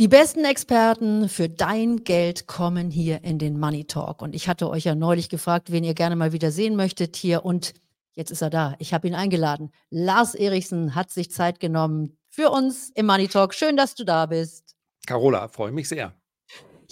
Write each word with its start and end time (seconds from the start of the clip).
Die 0.00 0.08
besten 0.08 0.46
Experten 0.46 1.28
für 1.28 1.50
dein 1.50 2.04
Geld 2.04 2.46
kommen 2.46 2.90
hier 2.90 3.22
in 3.22 3.38
den 3.38 3.60
Money 3.60 3.84
Talk. 3.84 4.22
Und 4.22 4.34
ich 4.34 4.48
hatte 4.48 4.70
euch 4.70 4.84
ja 4.84 4.94
neulich 4.94 5.28
gefragt, 5.28 5.70
wen 5.70 5.84
ihr 5.84 5.92
gerne 5.92 6.16
mal 6.16 6.32
wieder 6.32 6.52
sehen 6.52 6.74
möchtet 6.74 7.16
hier. 7.16 7.44
Und 7.44 7.74
jetzt 8.14 8.30
ist 8.30 8.40
er 8.40 8.48
da. 8.48 8.76
Ich 8.78 8.94
habe 8.94 9.06
ihn 9.08 9.14
eingeladen. 9.14 9.72
Lars 9.90 10.34
Erichsen 10.34 10.94
hat 10.94 11.10
sich 11.10 11.30
Zeit 11.30 11.60
genommen 11.60 12.16
für 12.30 12.48
uns 12.48 12.88
im 12.94 13.04
Money 13.04 13.28
Talk. 13.28 13.52
Schön, 13.52 13.76
dass 13.76 13.94
du 13.94 14.04
da 14.04 14.24
bist. 14.24 14.74
Carola, 15.06 15.48
freue 15.48 15.70
mich 15.70 15.86
sehr. 15.86 16.14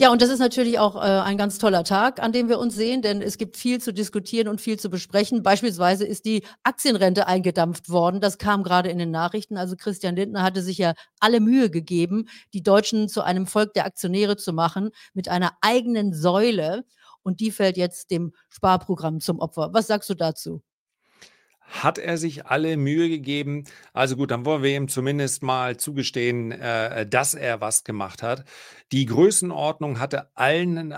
Ja, 0.00 0.12
und 0.12 0.22
das 0.22 0.28
ist 0.30 0.38
natürlich 0.38 0.78
auch 0.78 0.94
äh, 0.94 1.00
ein 1.00 1.36
ganz 1.36 1.58
toller 1.58 1.82
Tag, 1.82 2.22
an 2.22 2.30
dem 2.30 2.48
wir 2.48 2.60
uns 2.60 2.76
sehen, 2.76 3.02
denn 3.02 3.20
es 3.20 3.36
gibt 3.36 3.56
viel 3.56 3.80
zu 3.80 3.92
diskutieren 3.92 4.46
und 4.46 4.60
viel 4.60 4.78
zu 4.78 4.90
besprechen. 4.90 5.42
Beispielsweise 5.42 6.06
ist 6.06 6.24
die 6.24 6.44
Aktienrente 6.62 7.26
eingedampft 7.26 7.88
worden. 7.88 8.20
Das 8.20 8.38
kam 8.38 8.62
gerade 8.62 8.90
in 8.90 8.98
den 8.98 9.10
Nachrichten. 9.10 9.56
Also 9.56 9.74
Christian 9.74 10.14
Lindner 10.14 10.44
hatte 10.44 10.62
sich 10.62 10.78
ja 10.78 10.94
alle 11.18 11.40
Mühe 11.40 11.68
gegeben, 11.68 12.28
die 12.54 12.62
Deutschen 12.62 13.08
zu 13.08 13.22
einem 13.22 13.48
Volk 13.48 13.74
der 13.74 13.86
Aktionäre 13.86 14.36
zu 14.36 14.52
machen, 14.52 14.90
mit 15.14 15.28
einer 15.28 15.50
eigenen 15.62 16.14
Säule. 16.14 16.84
Und 17.24 17.40
die 17.40 17.50
fällt 17.50 17.76
jetzt 17.76 18.12
dem 18.12 18.32
Sparprogramm 18.50 19.18
zum 19.18 19.40
Opfer. 19.40 19.70
Was 19.72 19.88
sagst 19.88 20.08
du 20.10 20.14
dazu? 20.14 20.62
Hat 21.68 21.98
er 21.98 22.16
sich 22.16 22.46
alle 22.46 22.76
Mühe 22.76 23.08
gegeben. 23.08 23.64
Also 23.92 24.16
gut, 24.16 24.30
dann 24.30 24.44
wollen 24.44 24.62
wir 24.62 24.74
ihm 24.74 24.88
zumindest 24.88 25.42
mal 25.42 25.76
zugestehen, 25.76 26.52
äh, 26.52 27.06
dass 27.06 27.34
er 27.34 27.60
was 27.60 27.84
gemacht 27.84 28.22
hat. 28.22 28.44
Die 28.90 29.06
Größenordnung 29.06 30.00
hatte 30.00 30.30
allen, 30.34 30.94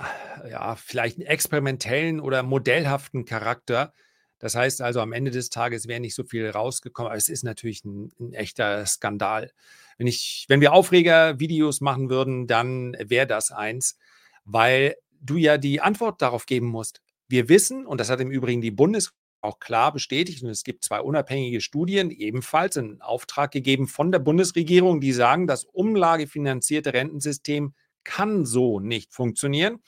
ja, 0.49 0.77
vielleicht 0.77 1.19
einen 1.19 1.27
experimentellen 1.27 2.21
oder 2.21 2.43
modellhaften 2.43 3.25
Charakter. 3.25 3.93
Das 4.39 4.55
heißt 4.55 4.81
also, 4.81 5.01
am 5.01 5.13
Ende 5.13 5.33
des 5.33 5.51
Tages 5.51 5.89
wäre 5.89 6.01
nicht 6.01 6.15
so 6.15 6.25
viel 6.25 6.49
rausgekommen, 6.49 7.11
aber 7.11 7.19
es 7.19 7.29
ist 7.29 7.43
natürlich 7.43 7.85
ein, 7.85 8.13
ein 8.19 8.33
echter 8.33 8.87
Skandal. 8.87 9.51
Wenn, 9.99 10.07
ich, 10.07 10.47
wenn 10.49 10.61
wir 10.61 10.73
Aufreger-Videos 10.73 11.81
machen 11.81 12.09
würden, 12.09 12.47
dann 12.47 12.97
wäre 12.99 13.27
das 13.27 13.51
eins, 13.51 13.99
weil 14.45 14.95
du 15.21 15.37
ja 15.37 15.59
die 15.59 15.81
Antwort 15.81 16.23
darauf 16.23 16.47
geben 16.47 16.69
musst. 16.69 17.03
Wir 17.29 17.49
wissen, 17.49 17.87
und 17.87 18.01
das 18.01 18.09
hat 18.09 18.21
im 18.21 18.31
Übrigen 18.31 18.63
die 18.63 18.71
Bundesregierung 18.71 19.20
auch 19.41 19.59
klar 19.59 19.93
bestätigt. 19.93 20.43
Und 20.43 20.51
es 20.51 20.65
gibt 20.65 20.85
zwei 20.85 21.01
unabhängige 21.01 21.61
Studien, 21.61 22.11
ebenfalls 22.11 22.77
in 22.77 23.01
Auftrag 23.01 23.51
gegeben 23.51 23.87
von 23.87 24.13
der 24.13 24.19
Bundesregierung, 24.19 25.01
die 25.01 25.13
sagen, 25.13 25.47
das 25.47 25.65
umlagefinanzierte 25.65 26.93
Rentensystem 26.93 27.75
kann 28.05 28.45
so 28.45 28.81
nicht 28.81 29.13
funktionieren. 29.13 29.81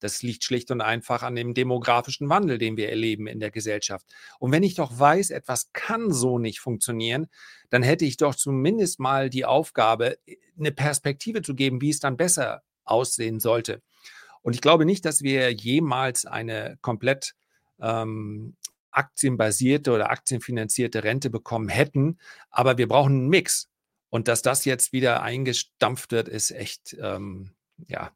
Das 0.00 0.22
liegt 0.22 0.44
schlicht 0.44 0.70
und 0.70 0.80
einfach 0.80 1.22
an 1.22 1.34
dem 1.34 1.52
demografischen 1.52 2.28
Wandel, 2.30 2.56
den 2.56 2.76
wir 2.76 2.88
erleben 2.88 3.26
in 3.26 3.38
der 3.38 3.50
Gesellschaft. 3.50 4.06
Und 4.38 4.50
wenn 4.50 4.62
ich 4.62 4.74
doch 4.74 4.98
weiß, 4.98 5.30
etwas 5.30 5.72
kann 5.72 6.10
so 6.10 6.38
nicht 6.38 6.60
funktionieren, 6.60 7.28
dann 7.68 7.82
hätte 7.82 8.06
ich 8.06 8.16
doch 8.16 8.34
zumindest 8.34 8.98
mal 8.98 9.28
die 9.28 9.44
Aufgabe, 9.44 10.18
eine 10.58 10.72
Perspektive 10.72 11.42
zu 11.42 11.54
geben, 11.54 11.82
wie 11.82 11.90
es 11.90 12.00
dann 12.00 12.16
besser 12.16 12.62
aussehen 12.84 13.40
sollte. 13.40 13.82
Und 14.42 14.54
ich 14.54 14.62
glaube 14.62 14.86
nicht, 14.86 15.04
dass 15.04 15.22
wir 15.22 15.52
jemals 15.52 16.24
eine 16.24 16.78
komplett 16.80 17.34
ähm, 17.80 18.56
aktienbasierte 18.92 19.92
oder 19.92 20.10
aktienfinanzierte 20.10 21.04
Rente 21.04 21.30
bekommen 21.30 21.68
hätten. 21.68 22.18
Aber 22.50 22.78
wir 22.78 22.88
brauchen 22.88 23.12
einen 23.12 23.28
Mix. 23.28 23.68
Und 24.08 24.26
dass 24.28 24.42
das 24.42 24.64
jetzt 24.64 24.92
wieder 24.92 25.22
eingestampft 25.22 26.12
wird, 26.12 26.28
ist 26.28 26.50
echt, 26.50 26.96
ähm, 27.00 27.52
ja, 27.88 28.10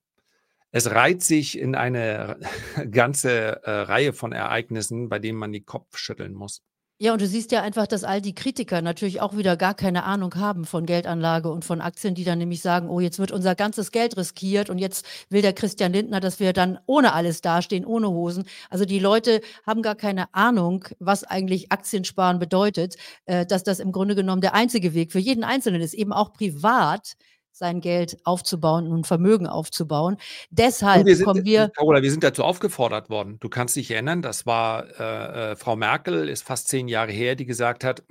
es 0.73 0.91
reiht 0.91 1.23
sich 1.23 1.57
in 1.57 1.77
eine 1.77 2.39
ganze 2.91 3.63
äh, 3.63 3.71
Reihe 3.71 4.13
von 4.13 4.33
Ereignissen, 4.33 5.09
bei 5.09 5.21
denen 5.21 5.39
man 5.39 5.53
die 5.53 5.63
Kopf 5.63 5.97
schütteln 5.97 6.35
muss. 6.35 6.63
Ja, 7.01 7.13
und 7.13 7.21
du 7.21 7.27
siehst 7.27 7.51
ja 7.51 7.61
einfach, 7.61 7.89
dass 7.89 8.05
all 8.05 8.21
die 8.21 8.37
Kritiker 8.37 8.81
natürlich 8.81 9.21
auch 9.21 9.37
wieder 9.37 9.57
gar 9.57 9.75
keine 9.75 10.05
Ahnung 10.05 10.37
haben 10.37 10.65
von 10.65 10.87
Geldanlage 10.87 11.51
und 11.51 11.65
von 11.65 11.81
Aktien, 11.81 12.15
die 12.15 12.23
dann 12.23 12.39
nämlich 12.39 12.63
sagen, 12.63 12.89
oh, 12.89 13.01
jetzt 13.01 13.19
wird 13.19 13.33
unser 13.33 13.57
ganzes 13.57 13.91
Geld 13.91 14.17
riskiert 14.17 14.71
und 14.71 14.79
jetzt 14.79 15.05
will 15.29 15.43
der 15.43 15.53
Christian 15.53 15.93
Lindner, 15.93 16.21
dass 16.21 16.39
wir 16.39 16.53
dann 16.53 16.79
ohne 16.87 17.13
alles 17.13 17.41
dastehen, 17.41 17.85
ohne 17.85 18.09
Hosen. 18.11 18.45
Also 18.71 18.85
die 18.85 19.01
Leute 19.01 19.41
haben 19.67 19.83
gar 19.83 19.97
keine 19.97 20.33
Ahnung, 20.35 20.85
was 21.01 21.25
eigentlich 21.25 21.73
Aktiensparen 21.73 22.39
bedeutet, 22.39 22.95
äh, 23.27 23.45
dass 23.45 23.65
das 23.65 23.81
im 23.81 23.91
Grunde 23.91 24.15
genommen 24.15 24.41
der 24.41 24.55
einzige 24.55 24.95
Weg 24.95 25.11
für 25.11 25.19
jeden 25.19 25.43
Einzelnen 25.43 25.81
ist, 25.83 25.95
eben 25.95 26.13
auch 26.13 26.33
privat 26.33 27.15
sein 27.55 27.81
Geld 27.81 28.19
aufzubauen 28.25 28.89
und 28.89 29.07
Vermögen 29.07 29.47
aufzubauen. 29.47 30.17
Deshalb 30.51 31.07
wir 31.07 31.15
sind, 31.15 31.25
kommen 31.25 31.45
wir. 31.45 31.69
Carola, 31.69 32.03
wir 32.03 32.11
sind 32.11 32.25
dazu 32.25 32.43
aufgefordert 32.43 33.11
worden. 33.11 33.39
Du 33.39 33.49
kannst 33.49 33.77
dich 33.77 33.93
erinnern, 33.93 34.23
das 34.23 34.45
war 34.45 34.87
äh, 34.99 35.53
äh, 35.53 35.57
Frau 35.57 35.77
Merkel, 35.77 36.29
ist 36.29 36.43
fast 36.43 36.67
zehn 36.67 36.89
Jahre 36.89 37.13
her, 37.13 37.37
die 37.37 37.47
gesagt 37.47 37.85
hat, 37.85 38.03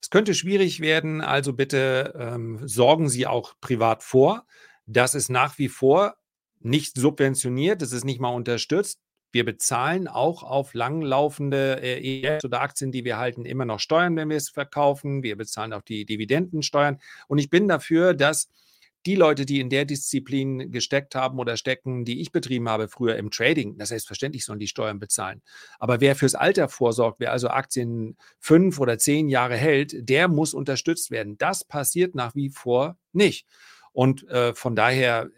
es 0.00 0.08
könnte 0.08 0.32
schwierig 0.32 0.80
werden, 0.80 1.20
also 1.20 1.52
bitte 1.52 2.14
ähm, 2.18 2.66
sorgen 2.66 3.10
Sie 3.10 3.26
auch 3.26 3.52
privat 3.60 4.02
vor. 4.02 4.46
Das 4.86 5.14
ist 5.14 5.28
nach 5.28 5.58
wie 5.58 5.68
vor 5.68 6.14
nicht 6.60 6.96
subventioniert, 6.96 7.82
das 7.82 7.92
ist 7.92 8.04
nicht 8.04 8.20
mal 8.20 8.30
unterstützt. 8.30 9.00
Wir 9.32 9.44
bezahlen 9.44 10.08
auch 10.08 10.42
auf 10.42 10.74
langlaufende 10.74 11.80
äh, 11.82 12.20
ETFs 12.20 12.44
oder 12.44 12.60
Aktien, 12.60 12.92
die 12.92 13.04
wir 13.04 13.18
halten, 13.18 13.44
immer 13.44 13.64
noch 13.64 13.80
Steuern, 13.80 14.14
wenn 14.16 14.28
wir 14.28 14.36
es 14.36 14.50
verkaufen. 14.50 15.22
Wir 15.22 15.36
bezahlen 15.36 15.72
auch 15.72 15.82
die 15.82 16.04
Dividendensteuern. 16.04 16.98
Und 17.28 17.38
ich 17.38 17.50
bin 17.50 17.66
dafür, 17.66 18.14
dass 18.14 18.48
die 19.06 19.16
Leute, 19.16 19.46
die 19.46 19.60
in 19.60 19.68
der 19.68 19.84
Disziplin 19.84 20.70
gesteckt 20.70 21.14
haben 21.14 21.38
oder 21.38 21.56
stecken, 21.56 22.04
die 22.04 22.20
ich 22.20 22.30
betrieben 22.30 22.68
habe 22.68 22.88
früher 22.88 23.16
im 23.16 23.30
Trading, 23.30 23.76
das 23.78 23.88
selbstverständlich 23.88 24.44
sollen 24.44 24.60
die 24.60 24.68
Steuern 24.68 25.00
bezahlen. 25.00 25.42
Aber 25.78 26.00
wer 26.00 26.14
fürs 26.14 26.34
Alter 26.34 26.68
vorsorgt, 26.68 27.18
wer 27.18 27.32
also 27.32 27.48
Aktien 27.48 28.16
fünf 28.38 28.78
oder 28.78 28.98
zehn 28.98 29.28
Jahre 29.28 29.56
hält, 29.56 30.08
der 30.08 30.28
muss 30.28 30.54
unterstützt 30.54 31.10
werden. 31.10 31.36
Das 31.38 31.64
passiert 31.64 32.14
nach 32.14 32.34
wie 32.34 32.50
vor 32.50 32.96
nicht. 33.12 33.46
Und 33.92 34.28
äh, 34.28 34.54
von 34.54 34.76
daher, 34.76 35.28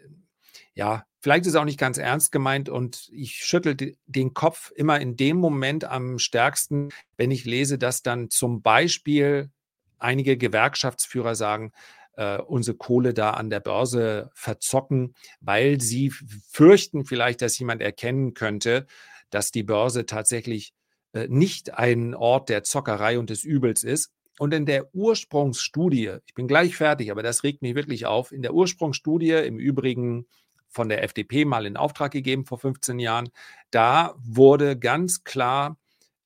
ja, 0.75 1.05
Vielleicht 1.25 1.47
ist 1.47 1.53
es 1.53 1.55
auch 1.55 1.65
nicht 1.65 1.79
ganz 1.79 1.97
ernst 1.97 2.31
gemeint 2.31 2.69
und 2.69 3.09
ich 3.11 3.37
schüttel 3.37 3.95
den 4.05 4.35
Kopf 4.35 4.71
immer 4.75 5.01
in 5.01 5.17
dem 5.17 5.37
Moment 5.37 5.83
am 5.83 6.19
stärksten, 6.19 6.89
wenn 7.17 7.31
ich 7.31 7.45
lese, 7.45 7.79
dass 7.79 8.03
dann 8.03 8.29
zum 8.29 8.61
Beispiel 8.61 9.49
einige 9.97 10.37
Gewerkschaftsführer 10.37 11.33
sagen, 11.33 11.71
äh, 12.15 12.37
unsere 12.37 12.77
Kohle 12.77 13.15
da 13.15 13.31
an 13.31 13.49
der 13.49 13.59
Börse 13.59 14.29
verzocken, 14.35 15.15
weil 15.41 15.81
sie 15.81 16.11
fürchten 16.51 17.05
vielleicht, 17.05 17.41
dass 17.41 17.57
jemand 17.57 17.81
erkennen 17.81 18.35
könnte, 18.35 18.85
dass 19.31 19.49
die 19.49 19.63
Börse 19.63 20.05
tatsächlich 20.05 20.75
äh, 21.13 21.27
nicht 21.27 21.73
ein 21.73 22.13
Ort 22.13 22.49
der 22.49 22.61
Zockerei 22.61 23.17
und 23.17 23.31
des 23.31 23.43
Übels 23.43 23.83
ist. 23.83 24.11
Und 24.37 24.53
in 24.53 24.67
der 24.67 24.93
Ursprungsstudie, 24.93 26.17
ich 26.27 26.35
bin 26.35 26.47
gleich 26.47 26.75
fertig, 26.75 27.09
aber 27.09 27.23
das 27.23 27.43
regt 27.43 27.63
mich 27.63 27.73
wirklich 27.73 28.05
auf, 28.05 28.31
in 28.31 28.43
der 28.43 28.53
Ursprungsstudie, 28.53 29.31
im 29.31 29.57
Übrigen 29.57 30.27
von 30.75 30.89
der 30.89 31.03
FDP 31.03 31.45
mal 31.45 31.65
in 31.65 31.77
Auftrag 31.77 32.11
gegeben 32.11 32.45
vor 32.45 32.59
15 32.59 32.99
Jahren. 32.99 33.29
Da 33.71 34.13
wurde 34.17 34.77
ganz 34.77 35.23
klar 35.23 35.77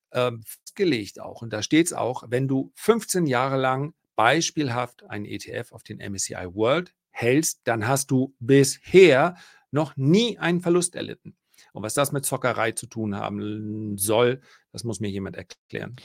äh, 0.09 0.31
festgelegt 0.43 1.21
auch, 1.21 1.41
und 1.41 1.53
da 1.53 1.61
steht 1.61 1.85
es 1.85 1.93
auch, 1.93 2.23
wenn 2.27 2.47
du 2.47 2.71
15 2.75 3.27
Jahre 3.27 3.57
lang 3.57 3.93
beispielhaft 4.15 5.03
einen 5.03 5.25
ETF 5.25 5.71
auf 5.71 5.83
den 5.83 5.99
MSCI 5.99 6.47
World 6.53 6.93
hältst, 7.11 7.61
dann 7.65 7.87
hast 7.87 8.11
du 8.11 8.35
bisher 8.39 9.35
noch 9.71 9.95
nie 9.95 10.37
einen 10.39 10.61
Verlust 10.61 10.95
erlitten. 10.95 11.37
Und 11.71 11.83
was 11.83 11.93
das 11.93 12.11
mit 12.11 12.25
Zockerei 12.25 12.71
zu 12.71 12.87
tun 12.87 13.15
haben 13.15 13.97
soll, 13.97 14.41
das 14.71 14.83
muss 14.83 14.99
mir 14.99 15.09
jemand 15.09 15.35
erklären. 15.35 15.95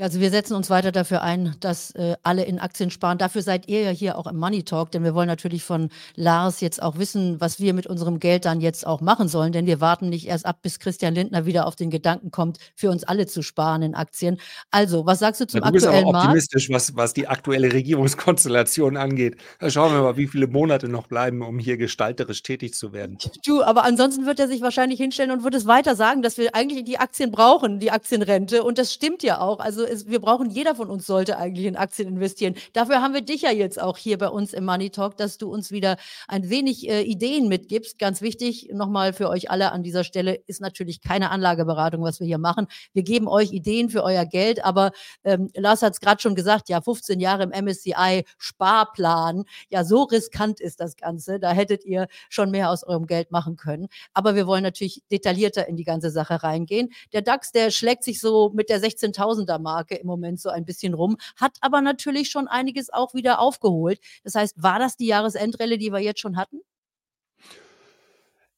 Also 0.00 0.20
wir 0.20 0.30
setzen 0.30 0.54
uns 0.54 0.70
weiter 0.70 0.92
dafür 0.92 1.22
ein, 1.22 1.54
dass 1.60 1.90
äh, 1.92 2.16
alle 2.22 2.44
in 2.44 2.58
Aktien 2.58 2.90
sparen. 2.90 3.18
Dafür 3.18 3.42
seid 3.42 3.68
ihr 3.68 3.82
ja 3.82 3.90
hier 3.90 4.16
auch 4.16 4.26
im 4.26 4.36
Money 4.36 4.62
Talk, 4.62 4.90
denn 4.92 5.04
wir 5.04 5.14
wollen 5.14 5.28
natürlich 5.28 5.62
von 5.62 5.90
Lars 6.16 6.60
jetzt 6.60 6.82
auch 6.82 6.96
wissen, 6.96 7.40
was 7.40 7.60
wir 7.60 7.74
mit 7.74 7.86
unserem 7.86 8.18
Geld 8.18 8.46
dann 8.46 8.60
jetzt 8.62 8.86
auch 8.86 9.02
machen 9.02 9.28
sollen, 9.28 9.52
denn 9.52 9.66
wir 9.66 9.80
warten 9.80 10.08
nicht 10.08 10.26
erst 10.26 10.46
ab, 10.46 10.60
bis 10.62 10.78
Christian 10.78 11.14
Lindner 11.14 11.44
wieder 11.44 11.66
auf 11.66 11.76
den 11.76 11.90
Gedanken 11.90 12.30
kommt, 12.30 12.58
für 12.74 12.90
uns 12.90 13.04
alle 13.04 13.26
zu 13.26 13.42
sparen 13.42 13.82
in 13.82 13.94
Aktien. 13.94 14.38
Also, 14.70 15.04
was 15.04 15.18
sagst 15.18 15.40
du 15.42 15.46
zum 15.46 15.60
ja, 15.60 15.70
du 15.70 15.76
aktuellen 15.76 16.04
bist 16.04 16.08
aber 16.08 16.18
optimistisch, 16.18 16.70
was, 16.70 16.96
was 16.96 17.12
die 17.12 17.28
aktuelle 17.28 17.72
Regierungskonstellation 17.72 18.96
angeht. 18.96 19.36
Da 19.58 19.70
schauen 19.70 19.92
wir 19.92 20.00
mal, 20.00 20.16
wie 20.16 20.26
viele 20.26 20.46
Monate 20.46 20.88
noch 20.88 21.08
bleiben, 21.08 21.42
um 21.42 21.58
hier 21.58 21.76
gestalterisch 21.76 22.42
tätig 22.42 22.72
zu 22.72 22.94
werden. 22.94 23.18
Du, 23.44 23.62
aber 23.62 23.84
ansonsten 23.84 24.24
wird 24.24 24.40
er 24.40 24.48
sich 24.48 24.62
wahrscheinlich 24.62 24.98
hinstellen 24.98 25.30
und 25.30 25.44
wird 25.44 25.54
es 25.54 25.66
weiter 25.66 25.94
sagen, 25.94 26.22
dass 26.22 26.38
wir 26.38 26.54
eigentlich 26.54 26.84
die 26.84 26.98
Aktien 26.98 27.30
brauchen, 27.30 27.80
die 27.80 27.90
Aktienrente. 27.90 28.64
Und 28.64 28.78
das 28.78 28.92
stimmt 28.92 29.22
ja 29.22 29.40
auch. 29.40 29.60
Also 29.60 29.89
es, 29.90 30.06
wir 30.06 30.20
brauchen, 30.20 30.50
jeder 30.50 30.74
von 30.74 30.88
uns 30.88 31.06
sollte 31.06 31.36
eigentlich 31.36 31.66
in 31.66 31.76
Aktien 31.76 32.08
investieren. 32.08 32.54
Dafür 32.72 33.02
haben 33.02 33.14
wir 33.14 33.20
dich 33.20 33.42
ja 33.42 33.50
jetzt 33.50 33.80
auch 33.80 33.98
hier 33.98 34.18
bei 34.18 34.28
uns 34.28 34.52
im 34.52 34.64
Money 34.64 34.90
Talk, 34.90 35.16
dass 35.16 35.38
du 35.38 35.50
uns 35.52 35.70
wieder 35.70 35.96
ein 36.28 36.48
wenig 36.48 36.88
äh, 36.88 37.02
Ideen 37.02 37.48
mitgibst. 37.48 37.98
Ganz 37.98 38.22
wichtig 38.22 38.70
nochmal 38.72 39.12
für 39.12 39.28
euch 39.28 39.50
alle 39.50 39.72
an 39.72 39.82
dieser 39.82 40.04
Stelle 40.04 40.34
ist 40.46 40.60
natürlich 40.60 41.00
keine 41.00 41.30
Anlageberatung, 41.30 42.02
was 42.02 42.20
wir 42.20 42.26
hier 42.26 42.38
machen. 42.38 42.66
Wir 42.92 43.02
geben 43.02 43.28
euch 43.28 43.52
Ideen 43.52 43.90
für 43.90 44.02
euer 44.04 44.24
Geld, 44.24 44.64
aber 44.64 44.92
ähm, 45.24 45.50
Lars 45.54 45.82
hat 45.82 45.94
es 45.94 46.00
gerade 46.00 46.22
schon 46.22 46.34
gesagt, 46.34 46.68
ja, 46.68 46.80
15 46.80 47.20
Jahre 47.20 47.42
im 47.42 47.50
MSCI 47.50 48.24
Sparplan. 48.38 49.44
Ja, 49.68 49.84
so 49.84 50.04
riskant 50.04 50.60
ist 50.60 50.80
das 50.80 50.96
Ganze. 50.96 51.40
Da 51.40 51.52
hättet 51.52 51.84
ihr 51.84 52.06
schon 52.28 52.50
mehr 52.50 52.70
aus 52.70 52.84
eurem 52.84 53.06
Geld 53.06 53.30
machen 53.30 53.56
können. 53.56 53.88
Aber 54.14 54.34
wir 54.34 54.46
wollen 54.46 54.62
natürlich 54.62 55.02
detaillierter 55.10 55.66
in 55.68 55.76
die 55.76 55.84
ganze 55.84 56.10
Sache 56.10 56.42
reingehen. 56.42 56.90
Der 57.12 57.22
DAX, 57.22 57.52
der 57.52 57.70
schlägt 57.70 58.04
sich 58.04 58.20
so 58.20 58.50
mit 58.54 58.68
der 58.68 58.80
16.000er 58.80 59.58
Marke 59.58 59.79
Hochmarke 59.80 59.96
im 59.96 60.06
Moment 60.06 60.40
so 60.40 60.50
ein 60.50 60.64
bisschen 60.64 60.94
rum, 60.94 61.16
hat 61.36 61.56
aber 61.60 61.80
natürlich 61.80 62.30
schon 62.30 62.48
einiges 62.48 62.92
auch 62.92 63.14
wieder 63.14 63.40
aufgeholt. 63.40 64.00
Das 64.24 64.34
heißt, 64.34 64.62
war 64.62 64.78
das 64.78 64.96
die 64.96 65.06
Jahresendrallye, 65.06 65.78
die 65.78 65.92
wir 65.92 66.00
jetzt 66.00 66.20
schon 66.20 66.36
hatten? 66.36 66.60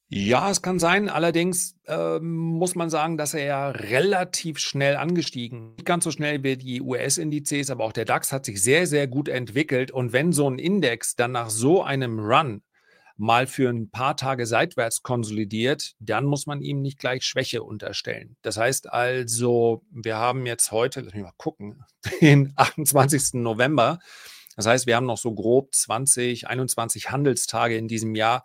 Ja, 0.09 0.51
es 0.51 0.61
kann 0.61 0.77
sein. 0.77 1.09
Allerdings 1.09 1.75
ähm, 1.87 2.35
muss 2.35 2.75
man 2.75 2.91
sagen, 2.91 3.17
dass 3.17 3.33
er 3.33 3.45
ja 3.45 3.69
relativ 3.69 4.59
schnell 4.59 4.95
angestiegen. 4.95 5.71
Nicht 5.71 5.85
ganz 5.85 6.03
so 6.03 6.11
schnell 6.11 6.43
wie 6.43 6.55
die 6.55 6.81
US-Indizes, 6.81 7.71
aber 7.71 7.83
auch 7.83 7.93
der 7.93 8.05
DAX 8.05 8.31
hat 8.31 8.45
sich 8.45 8.61
sehr, 8.61 8.85
sehr 8.85 9.07
gut 9.07 9.27
entwickelt. 9.27 9.89
Und 9.89 10.13
wenn 10.13 10.31
so 10.31 10.47
ein 10.47 10.59
Index 10.59 11.15
dann 11.15 11.31
nach 11.31 11.49
so 11.49 11.81
einem 11.81 12.19
Run 12.19 12.61
mal 13.15 13.47
für 13.47 13.69
ein 13.69 13.89
paar 13.89 14.17
Tage 14.17 14.45
seitwärts 14.45 15.03
konsolidiert, 15.03 15.93
dann 15.99 16.25
muss 16.25 16.45
man 16.47 16.61
ihm 16.61 16.81
nicht 16.81 16.99
gleich 16.99 17.23
Schwäche 17.25 17.63
unterstellen. 17.63 18.35
Das 18.41 18.57
heißt 18.57 18.91
also, 18.91 19.83
wir 19.91 20.17
haben 20.17 20.45
jetzt 20.45 20.71
heute, 20.71 21.01
lass 21.01 21.13
mich 21.13 21.23
mal 21.23 21.33
gucken, 21.37 21.83
den 22.21 22.53
28. 22.55 23.33
November. 23.33 23.99
Das 24.55 24.65
heißt, 24.65 24.87
wir 24.87 24.95
haben 24.95 25.05
noch 25.05 25.17
so 25.17 25.33
grob 25.33 25.73
20, 25.73 26.47
21 26.47 27.11
Handelstage 27.11 27.77
in 27.77 27.87
diesem 27.87 28.15
Jahr 28.15 28.43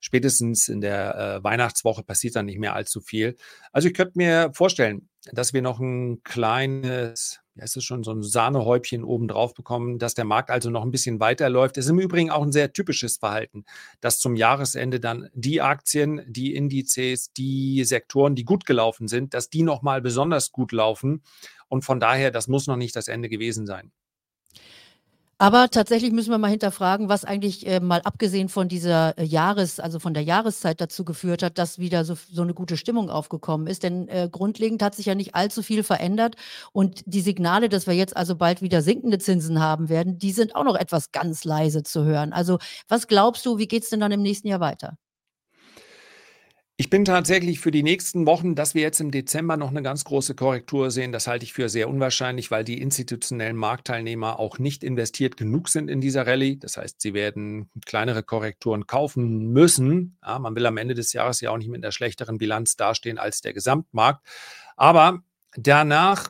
spätestens 0.00 0.68
in 0.68 0.80
der 0.80 1.16
äh, 1.16 1.44
Weihnachtswoche 1.44 2.02
passiert 2.04 2.36
dann 2.36 2.46
nicht 2.46 2.58
mehr 2.58 2.74
allzu 2.74 3.00
viel. 3.00 3.36
Also 3.72 3.88
ich 3.88 3.94
könnte 3.94 4.12
mir 4.16 4.50
vorstellen, 4.54 5.08
dass 5.32 5.52
wir 5.52 5.62
noch 5.62 5.80
ein 5.80 6.22
kleines, 6.22 7.40
ja, 7.56 7.64
ist 7.64 7.76
es 7.76 7.84
schon 7.84 8.04
so 8.04 8.12
ein 8.12 8.22
Sahnehäubchen 8.22 9.02
oben 9.02 9.28
drauf 9.28 9.54
bekommen, 9.54 9.98
dass 9.98 10.14
der 10.14 10.26
Markt 10.26 10.50
also 10.50 10.68
noch 10.70 10.82
ein 10.82 10.90
bisschen 10.90 11.20
weiterläuft. 11.20 11.76
Das 11.76 11.86
ist 11.86 11.90
im 11.90 11.98
Übrigen 11.98 12.30
auch 12.30 12.42
ein 12.42 12.52
sehr 12.52 12.72
typisches 12.72 13.16
Verhalten, 13.16 13.64
dass 14.00 14.18
zum 14.18 14.36
Jahresende 14.36 15.00
dann 15.00 15.30
die 15.32 15.62
Aktien, 15.62 16.22
die 16.26 16.54
Indizes, 16.54 17.32
die 17.32 17.82
Sektoren, 17.84 18.34
die 18.34 18.44
gut 18.44 18.66
gelaufen 18.66 19.08
sind, 19.08 19.32
dass 19.32 19.48
die 19.48 19.62
nochmal 19.62 20.02
besonders 20.02 20.52
gut 20.52 20.72
laufen. 20.72 21.22
Und 21.68 21.84
von 21.84 21.98
daher, 21.98 22.30
das 22.30 22.46
muss 22.46 22.66
noch 22.66 22.76
nicht 22.76 22.94
das 22.94 23.08
Ende 23.08 23.28
gewesen 23.28 23.66
sein. 23.66 23.90
Aber 25.38 25.68
tatsächlich 25.68 26.12
müssen 26.12 26.30
wir 26.30 26.38
mal 26.38 26.48
hinterfragen, 26.48 27.10
was 27.10 27.26
eigentlich 27.26 27.66
äh, 27.66 27.78
mal 27.78 28.00
abgesehen 28.00 28.48
von 28.48 28.68
dieser 28.68 29.18
äh, 29.18 29.22
Jahres, 29.24 29.78
also 29.80 29.98
von 29.98 30.14
der 30.14 30.22
Jahreszeit 30.22 30.80
dazu 30.80 31.04
geführt 31.04 31.42
hat, 31.42 31.58
dass 31.58 31.78
wieder 31.78 32.06
so, 32.06 32.14
so 32.14 32.40
eine 32.40 32.54
gute 32.54 32.78
Stimmung 32.78 33.10
aufgekommen 33.10 33.66
ist. 33.66 33.82
Denn 33.82 34.08
äh, 34.08 34.30
grundlegend 34.32 34.82
hat 34.82 34.94
sich 34.94 35.04
ja 35.04 35.14
nicht 35.14 35.34
allzu 35.34 35.62
viel 35.62 35.82
verändert. 35.82 36.36
Und 36.72 37.02
die 37.04 37.20
Signale, 37.20 37.68
dass 37.68 37.86
wir 37.86 37.92
jetzt 37.92 38.16
also 38.16 38.34
bald 38.34 38.62
wieder 38.62 38.80
sinkende 38.80 39.18
Zinsen 39.18 39.60
haben 39.60 39.90
werden, 39.90 40.18
die 40.18 40.32
sind 40.32 40.56
auch 40.56 40.64
noch 40.64 40.76
etwas 40.76 41.12
ganz 41.12 41.44
leise 41.44 41.82
zu 41.82 42.04
hören. 42.04 42.32
Also 42.32 42.58
was 42.88 43.06
glaubst 43.06 43.44
du, 43.44 43.58
wie 43.58 43.68
geht 43.68 43.82
es 43.82 43.90
denn 43.90 44.00
dann 44.00 44.12
im 44.12 44.22
nächsten 44.22 44.48
Jahr 44.48 44.60
weiter? 44.60 44.96
Ich 46.78 46.90
bin 46.90 47.06
tatsächlich 47.06 47.58
für 47.58 47.70
die 47.70 47.82
nächsten 47.82 48.26
Wochen, 48.26 48.54
dass 48.54 48.74
wir 48.74 48.82
jetzt 48.82 49.00
im 49.00 49.10
Dezember 49.10 49.56
noch 49.56 49.70
eine 49.70 49.82
ganz 49.82 50.04
große 50.04 50.34
Korrektur 50.34 50.90
sehen, 50.90 51.10
das 51.10 51.26
halte 51.26 51.44
ich 51.44 51.54
für 51.54 51.70
sehr 51.70 51.88
unwahrscheinlich, 51.88 52.50
weil 52.50 52.64
die 52.64 52.82
institutionellen 52.82 53.56
Marktteilnehmer 53.56 54.38
auch 54.38 54.58
nicht 54.58 54.84
investiert 54.84 55.38
genug 55.38 55.70
sind 55.70 55.88
in 55.88 56.02
dieser 56.02 56.26
Rallye. 56.26 56.58
Das 56.58 56.76
heißt, 56.76 57.00
sie 57.00 57.14
werden 57.14 57.70
kleinere 57.86 58.22
Korrekturen 58.22 58.86
kaufen 58.86 59.52
müssen. 59.54 60.18
Ja, 60.22 60.38
man 60.38 60.54
will 60.54 60.66
am 60.66 60.76
Ende 60.76 60.92
des 60.92 61.14
Jahres 61.14 61.40
ja 61.40 61.50
auch 61.50 61.56
nicht 61.56 61.70
mit 61.70 61.82
einer 61.82 61.92
schlechteren 61.92 62.36
Bilanz 62.36 62.76
dastehen 62.76 63.16
als 63.16 63.40
der 63.40 63.54
Gesamtmarkt. 63.54 64.26
Aber 64.76 65.22
danach 65.56 66.28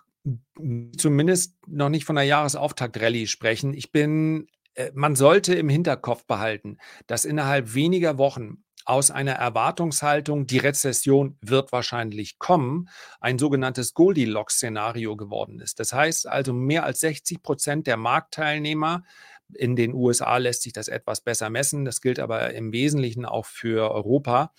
zumindest 0.97 1.57
noch 1.67 1.89
nicht 1.89 2.05
von 2.05 2.17
einer 2.17 2.27
Jahresauftakt-Rallye 2.27 3.27
sprechen. 3.27 3.75
Ich 3.75 3.91
bin, 3.91 4.47
äh, 4.75 4.93
man 4.95 5.17
sollte 5.17 5.57
im 5.57 5.69
Hinterkopf 5.69 6.25
behalten, 6.25 6.79
dass 7.09 7.25
innerhalb 7.25 7.75
weniger 7.75 8.17
Wochen 8.17 8.63
aus 8.87 9.11
einer 9.11 9.33
Erwartungshaltung, 9.33 10.47
die 10.47 10.59
Rezession 10.59 11.37
wird 11.41 11.73
wahrscheinlich 11.73 12.39
kommen, 12.39 12.89
ein 13.21 13.39
sogenanntes 13.39 13.95
Goldilocks-Szenario 13.95 15.17
geworden 15.17 15.61
ist. 15.61 15.81
Das 15.81 15.93
heißt 15.93 16.29
also, 16.29 16.53
mehr 16.53 16.85
als 16.85 17.01
60 17.01 17.43
Prozent 17.43 17.87
der 17.87 17.97
Marktteilnehmer 17.97 19.03
in 19.53 19.77
den 19.77 19.93
USA 19.95 20.37
lässt 20.39 20.63
sich 20.63 20.73
das 20.73 20.89
etwas 20.89 21.21
besser 21.21 21.51
messen. 21.51 21.85
Das 21.85 22.01
gilt 22.01 22.19
aber 22.19 22.55
im 22.55 22.73
Wesentlichen 22.73 23.25
auch 23.25 23.47
für 23.47 23.91
Europa. 23.91 24.53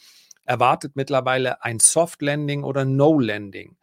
Erwartet 0.45 0.95
mittlerweile 0.95 1.63
ein 1.63 1.79
Soft 1.79 2.21
Landing 2.21 2.63
oder 2.63 2.85
No 2.85 3.19
Landing. 3.19 3.77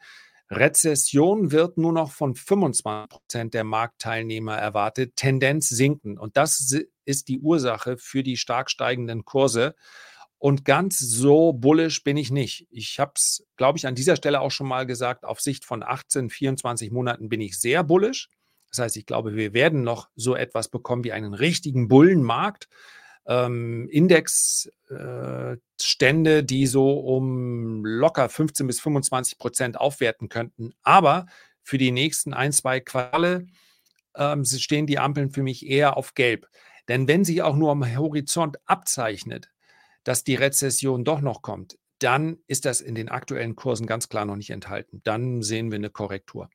Rezession 0.50 1.52
wird 1.52 1.78
nur 1.78 1.92
noch 1.92 2.10
von 2.10 2.34
25 2.34 3.08
Prozent 3.08 3.54
der 3.54 3.64
Marktteilnehmer 3.64 4.56
erwartet, 4.56 5.16
Tendenz 5.16 5.68
sinken. 5.68 6.18
Und 6.18 6.36
das 6.36 6.74
ist 7.04 7.28
die 7.28 7.40
Ursache 7.40 7.96
für 7.96 8.22
die 8.22 8.36
stark 8.36 8.70
steigenden 8.70 9.24
Kurse. 9.24 9.74
Und 10.44 10.66
ganz 10.66 10.98
so 10.98 11.54
bullisch 11.54 12.04
bin 12.04 12.18
ich 12.18 12.30
nicht. 12.30 12.66
Ich 12.70 13.00
habe 13.00 13.12
es, 13.14 13.46
glaube 13.56 13.78
ich, 13.78 13.86
an 13.86 13.94
dieser 13.94 14.14
Stelle 14.14 14.42
auch 14.42 14.50
schon 14.50 14.68
mal 14.68 14.84
gesagt, 14.84 15.24
auf 15.24 15.40
Sicht 15.40 15.64
von 15.64 15.82
18, 15.82 16.28
24 16.28 16.90
Monaten 16.90 17.30
bin 17.30 17.40
ich 17.40 17.58
sehr 17.58 17.82
bullisch. 17.82 18.28
Das 18.68 18.80
heißt, 18.80 18.98
ich 18.98 19.06
glaube, 19.06 19.36
wir 19.36 19.54
werden 19.54 19.84
noch 19.84 20.10
so 20.16 20.36
etwas 20.36 20.68
bekommen 20.68 21.02
wie 21.02 21.12
einen 21.12 21.32
richtigen 21.32 21.88
Bullenmarkt. 21.88 22.68
Ähm, 23.24 23.88
Indexstände, 23.88 26.36
äh, 26.36 26.44
die 26.44 26.66
so 26.66 26.92
um 26.92 27.82
locker 27.82 28.28
15 28.28 28.66
bis 28.66 28.80
25 28.80 29.38
Prozent 29.38 29.80
aufwerten 29.80 30.28
könnten. 30.28 30.74
Aber 30.82 31.24
für 31.62 31.78
die 31.78 31.90
nächsten 31.90 32.34
ein, 32.34 32.52
zwei 32.52 32.80
Quartale 32.80 33.46
ähm, 34.14 34.44
stehen 34.44 34.86
die 34.86 34.98
Ampeln 34.98 35.30
für 35.30 35.42
mich 35.42 35.66
eher 35.66 35.96
auf 35.96 36.12
Gelb. 36.12 36.46
Denn 36.88 37.08
wenn 37.08 37.24
sich 37.24 37.40
auch 37.40 37.56
nur 37.56 37.70
am 37.70 37.96
Horizont 37.96 38.58
abzeichnet, 38.66 39.53
dass 40.04 40.24
die 40.24 40.34
Rezession 40.36 41.04
doch 41.04 41.20
noch 41.20 41.42
kommt, 41.42 41.78
dann 41.98 42.38
ist 42.46 42.64
das 42.64 42.80
in 42.80 42.94
den 42.94 43.08
aktuellen 43.08 43.56
Kursen 43.56 43.86
ganz 43.86 44.08
klar 44.08 44.24
noch 44.24 44.36
nicht 44.36 44.50
enthalten. 44.50 45.00
Dann 45.04 45.42
sehen 45.42 45.70
wir 45.70 45.76
eine 45.76 45.90
Korrektur. 45.90 46.50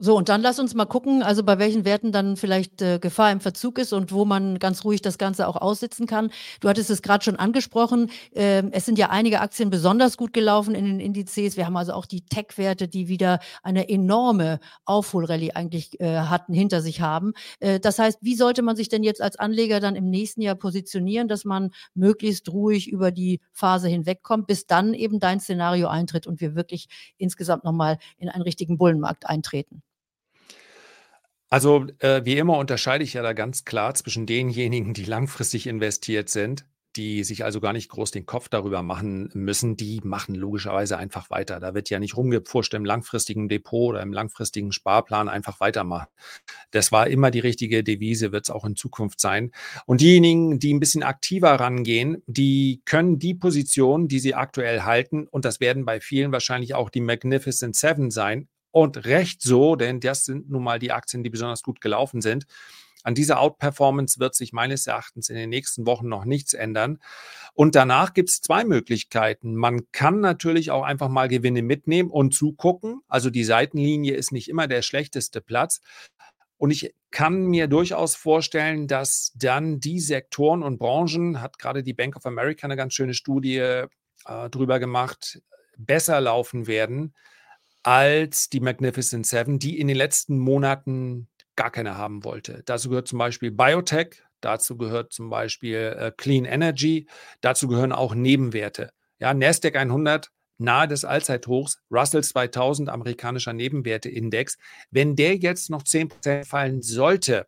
So, 0.00 0.16
und 0.16 0.28
dann 0.28 0.42
lass 0.42 0.58
uns 0.58 0.74
mal 0.74 0.86
gucken, 0.86 1.22
also 1.22 1.44
bei 1.44 1.58
welchen 1.60 1.84
Werten 1.84 2.10
dann 2.10 2.36
vielleicht 2.36 2.82
äh, 2.82 2.98
Gefahr 2.98 3.30
im 3.30 3.38
Verzug 3.40 3.78
ist 3.78 3.92
und 3.92 4.10
wo 4.10 4.24
man 4.24 4.58
ganz 4.58 4.84
ruhig 4.84 5.02
das 5.02 5.18
Ganze 5.18 5.46
auch 5.46 5.56
aussitzen 5.56 6.06
kann. 6.08 6.30
Du 6.60 6.68
hattest 6.68 6.90
es 6.90 7.00
gerade 7.00 7.24
schon 7.24 7.36
angesprochen. 7.36 8.10
Ähm, 8.34 8.70
es 8.72 8.86
sind 8.86 8.98
ja 8.98 9.10
einige 9.10 9.40
Aktien 9.40 9.70
besonders 9.70 10.16
gut 10.16 10.32
gelaufen 10.32 10.74
in 10.74 10.84
den 10.84 10.98
Indizes. 11.00 11.56
Wir 11.56 11.66
haben 11.66 11.76
also 11.76 11.92
auch 11.92 12.06
die 12.06 12.22
Tech-Werte, 12.26 12.88
die 12.88 13.06
wieder 13.06 13.38
eine 13.62 13.88
enorme 13.88 14.58
Aufholrallye 14.84 15.52
eigentlich 15.52 16.00
äh, 16.00 16.18
hatten, 16.18 16.54
hinter 16.54 16.82
sich 16.82 17.00
haben. 17.00 17.32
Äh, 17.60 17.78
das 17.78 18.00
heißt, 18.00 18.18
wie 18.20 18.34
sollte 18.34 18.62
man 18.62 18.74
sich 18.74 18.88
denn 18.88 19.04
jetzt 19.04 19.22
als 19.22 19.36
Anleger 19.38 19.78
dann 19.78 19.94
im 19.94 20.10
nächsten 20.10 20.42
Jahr 20.42 20.56
positionieren, 20.56 21.28
dass 21.28 21.44
man 21.44 21.70
möglichst 21.94 22.48
ruhig 22.48 22.88
über 22.90 23.12
die 23.12 23.40
Phase 23.52 23.88
hinwegkommt, 23.88 24.48
bis 24.48 24.66
dann 24.66 24.92
eben 24.92 25.20
dein 25.20 25.38
Szenario 25.38 25.86
eintritt 25.86 26.26
und 26.26 26.40
wir 26.40 26.56
wirklich 26.56 26.88
insgesamt 27.16 27.62
nochmal 27.62 27.98
in 28.18 28.28
einen 28.28 28.42
richtigen 28.42 28.76
Bullenmarkt 28.76 29.26
eintreten? 29.28 29.83
Also, 31.54 31.86
äh, 32.00 32.24
wie 32.24 32.36
immer 32.36 32.58
unterscheide 32.58 33.04
ich 33.04 33.14
ja 33.14 33.22
da 33.22 33.32
ganz 33.32 33.64
klar 33.64 33.94
zwischen 33.94 34.26
denjenigen, 34.26 34.92
die 34.92 35.04
langfristig 35.04 35.68
investiert 35.68 36.28
sind, 36.28 36.66
die 36.96 37.22
sich 37.22 37.44
also 37.44 37.60
gar 37.60 37.72
nicht 37.72 37.88
groß 37.90 38.10
den 38.10 38.26
Kopf 38.26 38.48
darüber 38.48 38.82
machen 38.82 39.30
müssen, 39.34 39.76
die 39.76 40.00
machen 40.02 40.34
logischerweise 40.34 40.96
einfach 40.96 41.30
weiter. 41.30 41.60
Da 41.60 41.72
wird 41.72 41.90
ja 41.90 42.00
nicht 42.00 42.16
rumgepfuscht 42.16 42.74
im 42.74 42.84
langfristigen 42.84 43.48
Depot 43.48 43.90
oder 43.90 44.02
im 44.02 44.12
langfristigen 44.12 44.72
Sparplan 44.72 45.28
einfach 45.28 45.60
weitermachen. 45.60 46.08
Das 46.72 46.90
war 46.90 47.06
immer 47.06 47.30
die 47.30 47.38
richtige 47.38 47.84
Devise, 47.84 48.32
wird 48.32 48.46
es 48.46 48.50
auch 48.50 48.64
in 48.64 48.74
Zukunft 48.74 49.20
sein. 49.20 49.52
Und 49.86 50.00
diejenigen, 50.00 50.58
die 50.58 50.74
ein 50.74 50.80
bisschen 50.80 51.04
aktiver 51.04 51.52
rangehen, 51.52 52.20
die 52.26 52.82
können 52.84 53.20
die 53.20 53.34
Position, 53.34 54.08
die 54.08 54.18
sie 54.18 54.34
aktuell 54.34 54.82
halten, 54.82 55.28
und 55.28 55.44
das 55.44 55.60
werden 55.60 55.84
bei 55.84 56.00
vielen 56.00 56.32
wahrscheinlich 56.32 56.74
auch 56.74 56.90
die 56.90 57.00
Magnificent 57.00 57.76
Seven 57.76 58.10
sein, 58.10 58.48
und 58.74 59.04
recht 59.04 59.40
so, 59.40 59.76
denn 59.76 60.00
das 60.00 60.24
sind 60.24 60.50
nun 60.50 60.64
mal 60.64 60.80
die 60.80 60.90
Aktien, 60.90 61.22
die 61.22 61.30
besonders 61.30 61.62
gut 61.62 61.80
gelaufen 61.80 62.20
sind. 62.20 62.44
An 63.04 63.14
dieser 63.14 63.38
Outperformance 63.38 64.18
wird 64.18 64.34
sich 64.34 64.52
meines 64.52 64.88
Erachtens 64.88 65.28
in 65.28 65.36
den 65.36 65.48
nächsten 65.48 65.86
Wochen 65.86 66.08
noch 66.08 66.24
nichts 66.24 66.54
ändern. 66.54 66.98
Und 67.52 67.76
danach 67.76 68.14
gibt 68.14 68.30
es 68.30 68.40
zwei 68.40 68.64
Möglichkeiten. 68.64 69.54
Man 69.54 69.92
kann 69.92 70.18
natürlich 70.18 70.72
auch 70.72 70.82
einfach 70.82 71.08
mal 71.08 71.28
Gewinne 71.28 71.62
mitnehmen 71.62 72.10
und 72.10 72.34
zugucken. 72.34 73.00
Also 73.06 73.30
die 73.30 73.44
Seitenlinie 73.44 74.14
ist 74.16 74.32
nicht 74.32 74.48
immer 74.48 74.66
der 74.66 74.82
schlechteste 74.82 75.40
Platz. 75.40 75.80
Und 76.56 76.72
ich 76.72 76.96
kann 77.12 77.46
mir 77.46 77.68
durchaus 77.68 78.16
vorstellen, 78.16 78.88
dass 78.88 79.30
dann 79.36 79.78
die 79.78 80.00
Sektoren 80.00 80.64
und 80.64 80.78
Branchen, 80.78 81.40
hat 81.40 81.60
gerade 81.60 81.84
die 81.84 81.94
Bank 81.94 82.16
of 82.16 82.26
America 82.26 82.66
eine 82.66 82.76
ganz 82.76 82.94
schöne 82.94 83.14
Studie 83.14 83.58
äh, 83.58 83.86
drüber 84.50 84.80
gemacht, 84.80 85.40
besser 85.76 86.20
laufen 86.20 86.66
werden 86.66 87.14
als 87.84 88.48
die 88.48 88.60
Magnificent 88.60 89.26
Seven, 89.26 89.58
die 89.58 89.78
in 89.78 89.86
den 89.86 89.96
letzten 89.96 90.38
Monaten 90.38 91.28
gar 91.54 91.70
keine 91.70 91.96
haben 91.96 92.24
wollte. 92.24 92.62
Dazu 92.64 92.88
gehört 92.88 93.06
zum 93.06 93.18
Beispiel 93.18 93.52
Biotech, 93.52 94.22
dazu 94.40 94.76
gehört 94.76 95.12
zum 95.12 95.30
Beispiel 95.30 95.94
äh, 95.96 96.12
Clean 96.16 96.44
Energy, 96.44 97.06
dazu 97.40 97.68
gehören 97.68 97.92
auch 97.92 98.14
Nebenwerte. 98.14 98.90
Ja, 99.20 99.32
Nasdaq 99.32 99.76
100 99.76 100.30
nahe 100.58 100.88
des 100.88 101.04
Allzeithochs, 101.04 101.78
Russell 101.90 102.24
2000 102.24 102.88
amerikanischer 102.88 103.52
Nebenwerteindex. 103.52 104.56
Wenn 104.90 105.14
der 105.14 105.36
jetzt 105.36 105.68
noch 105.68 105.82
10% 105.82 106.46
fallen 106.46 106.82
sollte, 106.82 107.46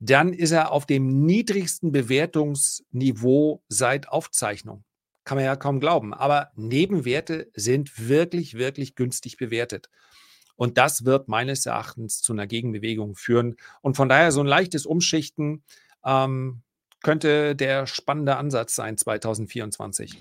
dann 0.00 0.32
ist 0.32 0.52
er 0.52 0.72
auf 0.72 0.86
dem 0.86 1.26
niedrigsten 1.26 1.92
Bewertungsniveau 1.92 3.62
seit 3.68 4.08
Aufzeichnung 4.08 4.84
kann 5.28 5.36
man 5.36 5.44
ja 5.44 5.56
kaum 5.56 5.78
glauben. 5.78 6.14
Aber 6.14 6.52
Nebenwerte 6.56 7.50
sind 7.52 8.08
wirklich, 8.08 8.54
wirklich 8.54 8.94
günstig 8.94 9.36
bewertet. 9.36 9.90
Und 10.56 10.78
das 10.78 11.04
wird 11.04 11.28
meines 11.28 11.66
Erachtens 11.66 12.22
zu 12.22 12.32
einer 12.32 12.46
Gegenbewegung 12.46 13.14
führen. 13.14 13.56
Und 13.82 13.98
von 13.98 14.08
daher 14.08 14.32
so 14.32 14.40
ein 14.40 14.46
leichtes 14.46 14.86
Umschichten 14.86 15.64
ähm, 16.02 16.62
könnte 17.02 17.54
der 17.54 17.86
spannende 17.86 18.36
Ansatz 18.36 18.74
sein 18.74 18.96
2024. 18.96 20.18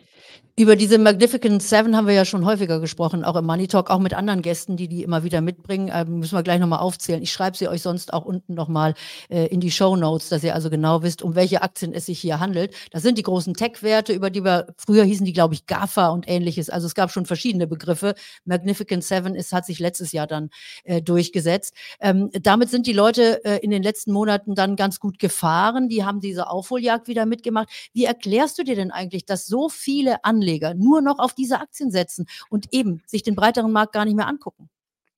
Über 0.59 0.75
diese 0.75 0.97
Magnificent 0.97 1.61
Seven 1.61 1.95
haben 1.95 2.07
wir 2.07 2.15
ja 2.15 2.25
schon 2.25 2.43
häufiger 2.43 2.79
gesprochen, 2.79 3.23
auch 3.23 3.35
im 3.35 3.45
Money 3.45 3.67
Talk, 3.67 3.91
auch 3.91 3.99
mit 3.99 4.15
anderen 4.15 4.41
Gästen, 4.41 4.75
die 4.75 4.87
die 4.87 5.03
immer 5.03 5.23
wieder 5.23 5.39
mitbringen. 5.39 5.91
Ähm, 5.93 6.17
müssen 6.17 6.35
wir 6.35 6.41
gleich 6.41 6.59
nochmal 6.59 6.79
aufzählen. 6.79 7.21
Ich 7.21 7.31
schreibe 7.31 7.55
sie 7.55 7.67
euch 7.67 7.83
sonst 7.83 8.11
auch 8.11 8.25
unten 8.25 8.55
nochmal 8.55 8.95
äh, 9.29 9.45
in 9.49 9.59
die 9.59 9.69
Show 9.69 9.95
Notes, 9.95 10.29
dass 10.29 10.43
ihr 10.43 10.55
also 10.55 10.71
genau 10.71 11.03
wisst, 11.03 11.21
um 11.21 11.35
welche 11.35 11.61
Aktien 11.61 11.93
es 11.93 12.07
sich 12.07 12.19
hier 12.19 12.39
handelt. 12.39 12.73
Das 12.89 13.03
sind 13.03 13.19
die 13.19 13.23
großen 13.23 13.53
Tech-Werte, 13.53 14.13
über 14.13 14.31
die 14.31 14.43
wir, 14.43 14.73
früher 14.79 15.03
hießen 15.03 15.27
die, 15.27 15.33
glaube 15.33 15.53
ich, 15.53 15.67
GAFA 15.67 16.07
und 16.07 16.27
ähnliches. 16.27 16.71
Also 16.71 16.87
es 16.87 16.95
gab 16.95 17.11
schon 17.11 17.27
verschiedene 17.27 17.67
Begriffe. 17.67 18.15
Magnificent 18.43 19.03
Seven 19.03 19.35
ist, 19.35 19.53
hat 19.53 19.67
sich 19.67 19.77
letztes 19.77 20.11
Jahr 20.11 20.25
dann 20.25 20.49
äh, 20.85 21.03
durchgesetzt. 21.03 21.75
Ähm, 21.99 22.31
damit 22.41 22.71
sind 22.71 22.87
die 22.87 22.93
Leute 22.93 23.45
äh, 23.45 23.59
in 23.59 23.69
den 23.69 23.83
letzten 23.83 24.11
Monaten 24.11 24.55
dann 24.55 24.75
ganz 24.75 24.99
gut 24.99 25.19
gefahren. 25.19 25.87
Die 25.87 26.03
haben 26.03 26.19
diese 26.19 26.49
Aufholjagd 26.67 27.07
wieder 27.07 27.25
mitgemacht. 27.25 27.69
Wie 27.93 28.05
erklärst 28.05 28.57
du 28.59 28.63
dir 28.63 28.75
denn 28.75 28.91
eigentlich, 28.91 29.25
dass 29.25 29.45
so 29.45 29.69
viele 29.69 30.23
Anleger 30.23 30.73
nur 30.73 31.01
noch 31.01 31.19
auf 31.19 31.33
diese 31.33 31.59
Aktien 31.59 31.91
setzen 31.91 32.27
und 32.49 32.67
eben 32.73 33.01
sich 33.05 33.23
den 33.23 33.35
breiteren 33.35 33.71
Markt 33.71 33.93
gar 33.93 34.05
nicht 34.05 34.15
mehr 34.15 34.27
angucken. 34.27 34.69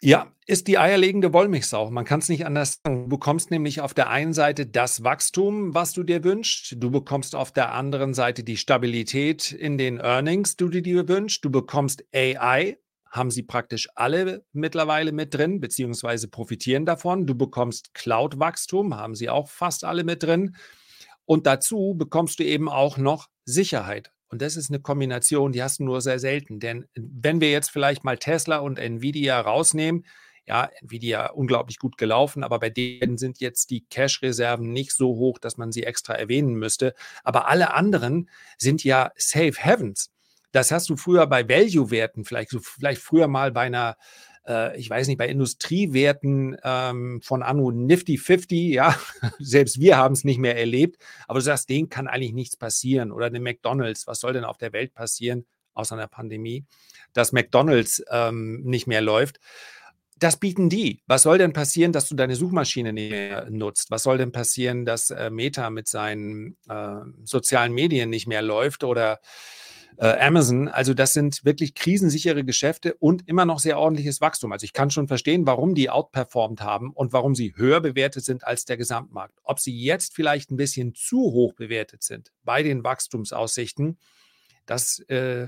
Ja, 0.01 0.31
ist 0.45 0.67
die 0.67 0.77
eierlegende 0.77 1.33
Wollmilchsau. 1.33 1.91
Man 1.91 2.05
kann 2.05 2.19
es 2.19 2.29
nicht 2.29 2.45
anders 2.45 2.79
sagen. 2.85 3.03
Du 3.03 3.09
bekommst 3.09 3.51
nämlich 3.51 3.81
auf 3.81 3.93
der 3.93 4.09
einen 4.09 4.31
Seite 4.31 4.65
das 4.65 5.03
Wachstum, 5.03 5.73
was 5.73 5.91
du 5.91 6.03
dir 6.03 6.23
wünschst. 6.23 6.75
Du 6.77 6.89
bekommst 6.89 7.35
auf 7.35 7.51
der 7.51 7.73
anderen 7.73 8.13
Seite 8.13 8.45
die 8.45 8.55
Stabilität 8.55 9.51
in 9.51 9.77
den 9.77 9.97
Earnings, 9.97 10.55
die 10.55 10.69
du 10.69 10.81
dir 10.81 11.09
wünschst. 11.09 11.43
Du 11.43 11.49
bekommst 11.49 12.05
AI, 12.15 12.77
haben 13.09 13.29
sie 13.29 13.43
praktisch 13.43 13.89
alle 13.95 14.45
mittlerweile 14.53 15.11
mit 15.11 15.33
drin, 15.33 15.59
beziehungsweise 15.59 16.29
profitieren 16.29 16.85
davon. 16.85 17.25
Du 17.25 17.35
bekommst 17.35 17.93
Cloud-Wachstum, 17.93 18.95
haben 18.95 19.15
sie 19.15 19.29
auch 19.29 19.49
fast 19.49 19.83
alle 19.83 20.05
mit 20.05 20.23
drin. 20.23 20.55
Und 21.29 21.45
dazu 21.45 21.93
bekommst 21.95 22.39
du 22.39 22.43
eben 22.43 22.67
auch 22.67 22.97
noch 22.97 23.27
Sicherheit. 23.45 24.11
Und 24.29 24.41
das 24.41 24.55
ist 24.55 24.71
eine 24.71 24.79
Kombination, 24.79 25.51
die 25.51 25.61
hast 25.61 25.77
du 25.77 25.83
nur 25.83 26.01
sehr 26.01 26.17
selten. 26.17 26.59
Denn 26.59 26.87
wenn 26.95 27.39
wir 27.39 27.51
jetzt 27.51 27.69
vielleicht 27.69 28.03
mal 28.03 28.17
Tesla 28.17 28.57
und 28.57 28.79
Nvidia 28.79 29.39
rausnehmen, 29.39 30.07
ja, 30.47 30.71
Nvidia 30.81 31.27
unglaublich 31.27 31.77
gut 31.77 31.99
gelaufen, 31.99 32.43
aber 32.43 32.57
bei 32.57 32.71
denen 32.71 33.19
sind 33.19 33.41
jetzt 33.41 33.69
die 33.69 33.85
Cash-Reserven 33.91 34.73
nicht 34.73 34.91
so 34.91 35.17
hoch, 35.17 35.37
dass 35.37 35.55
man 35.55 35.71
sie 35.71 35.83
extra 35.83 36.15
erwähnen 36.15 36.55
müsste. 36.55 36.95
Aber 37.23 37.47
alle 37.47 37.75
anderen 37.75 38.27
sind 38.57 38.83
ja 38.83 39.11
Safe 39.15 39.53
Heavens. 39.55 40.09
Das 40.51 40.71
hast 40.71 40.89
du 40.89 40.97
früher 40.97 41.27
bei 41.27 41.47
Value-Werten, 41.47 42.25
vielleicht, 42.25 42.55
vielleicht 42.59 43.03
früher 43.03 43.27
mal 43.27 43.51
bei 43.51 43.67
einer 43.67 43.97
äh, 44.49 44.77
ich 44.77 44.89
weiß 44.89 45.07
nicht, 45.07 45.17
bei 45.17 45.29
Industriewerten 45.29 46.57
ähm, 46.63 47.21
von 47.21 47.43
Anno 47.43 47.71
Nifty 47.71 48.17
50, 48.17 48.73
ja, 48.73 48.99
selbst 49.39 49.79
wir 49.79 49.97
haben 49.97 50.13
es 50.13 50.23
nicht 50.23 50.39
mehr 50.39 50.57
erlebt, 50.57 50.97
aber 51.27 51.39
du 51.39 51.45
sagst, 51.45 51.69
denen 51.69 51.89
kann 51.89 52.07
eigentlich 52.07 52.33
nichts 52.33 52.57
passieren. 52.57 53.11
Oder 53.11 53.27
eine 53.27 53.39
McDonalds, 53.39 54.07
was 54.07 54.19
soll 54.19 54.33
denn 54.33 54.43
auf 54.43 54.57
der 54.57 54.73
Welt 54.73 54.93
passieren, 54.93 55.45
außer 55.73 55.95
einer 55.95 56.07
Pandemie, 56.07 56.65
dass 57.13 57.31
McDonalds 57.31 58.03
ähm, 58.11 58.61
nicht 58.63 58.87
mehr 58.87 59.01
läuft. 59.01 59.39
Das 60.17 60.37
bieten 60.37 60.67
die. 60.67 61.01
Was 61.07 61.23
soll 61.23 61.37
denn 61.37 61.53
passieren, 61.53 61.93
dass 61.93 62.09
du 62.09 62.15
deine 62.15 62.35
Suchmaschine 62.35 62.91
nicht 62.91 63.11
mehr 63.11 63.49
nutzt? 63.49 63.89
Was 63.89 64.03
soll 64.03 64.17
denn 64.17 64.33
passieren, 64.33 64.83
dass 64.83 65.11
äh, 65.11 65.29
Meta 65.29 65.69
mit 65.69 65.87
seinen 65.87 66.57
äh, 66.67 66.95
sozialen 67.23 67.71
Medien 67.71 68.09
nicht 68.09 68.27
mehr 68.27 68.41
läuft 68.41 68.83
oder 68.83 69.21
äh, 69.97 70.17
Amazon. 70.19 70.67
Also 70.67 70.93
das 70.93 71.13
sind 71.13 71.43
wirklich 71.45 71.75
krisensichere 71.75 72.43
Geschäfte 72.43 72.95
und 72.95 73.27
immer 73.27 73.45
noch 73.45 73.59
sehr 73.59 73.77
ordentliches 73.77 74.21
Wachstum. 74.21 74.51
Also 74.51 74.63
ich 74.63 74.73
kann 74.73 74.91
schon 74.91 75.07
verstehen, 75.07 75.45
warum 75.45 75.75
die 75.75 75.89
outperformed 75.89 76.61
haben 76.61 76.91
und 76.91 77.13
warum 77.13 77.35
sie 77.35 77.53
höher 77.55 77.81
bewertet 77.81 78.23
sind 78.23 78.45
als 78.45 78.65
der 78.65 78.77
Gesamtmarkt. 78.77 79.37
Ob 79.43 79.59
sie 79.59 79.77
jetzt 79.77 80.13
vielleicht 80.13 80.51
ein 80.51 80.57
bisschen 80.57 80.95
zu 80.95 81.17
hoch 81.17 81.53
bewertet 81.53 82.03
sind 82.03 82.31
bei 82.43 82.63
den 82.63 82.83
Wachstumsaussichten, 82.83 83.97
das 84.65 84.99
äh, 85.09 85.47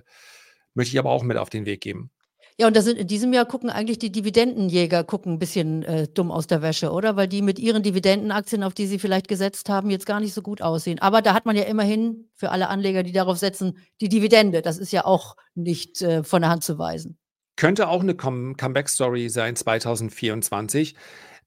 möchte 0.73 0.93
ich 0.93 0.99
aber 0.99 1.11
auch 1.11 1.23
mit 1.23 1.37
auf 1.37 1.49
den 1.49 1.65
Weg 1.65 1.81
geben. 1.81 2.11
Ja, 2.57 2.67
und 2.67 2.75
das 2.75 2.85
sind, 2.85 2.97
in 2.97 3.07
diesem 3.07 3.33
Jahr 3.33 3.45
gucken 3.45 3.69
eigentlich 3.69 3.99
die 3.99 4.11
Dividendenjäger 4.11 5.03
gucken 5.03 5.33
ein 5.33 5.39
bisschen 5.39 5.83
äh, 5.83 6.07
dumm 6.07 6.31
aus 6.31 6.47
der 6.47 6.61
Wäsche, 6.61 6.91
oder? 6.91 7.15
Weil 7.15 7.27
die 7.27 7.41
mit 7.41 7.59
ihren 7.59 7.81
Dividendenaktien, 7.81 8.63
auf 8.63 8.73
die 8.73 8.87
sie 8.87 8.99
vielleicht 8.99 9.27
gesetzt 9.27 9.69
haben, 9.69 9.89
jetzt 9.89 10.05
gar 10.05 10.19
nicht 10.19 10.33
so 10.33 10.41
gut 10.41 10.61
aussehen. 10.61 10.99
Aber 10.99 11.21
da 11.21 11.33
hat 11.33 11.45
man 11.45 11.55
ja 11.55 11.63
immerhin 11.63 12.29
für 12.35 12.51
alle 12.51 12.67
Anleger, 12.69 13.03
die 13.03 13.13
darauf 13.13 13.37
setzen, 13.37 13.77
die 13.99 14.09
Dividende. 14.09 14.61
Das 14.61 14.77
ist 14.77 14.91
ja 14.91 15.05
auch 15.05 15.35
nicht 15.55 16.01
äh, 16.01 16.23
von 16.23 16.41
der 16.41 16.51
Hand 16.51 16.63
zu 16.63 16.77
weisen. 16.77 17.17
Könnte 17.55 17.87
auch 17.87 18.01
eine 18.01 18.15
Come 18.15 18.55
Comeback-Story 18.55 19.29
sein 19.29 19.55
2024, 19.55 20.95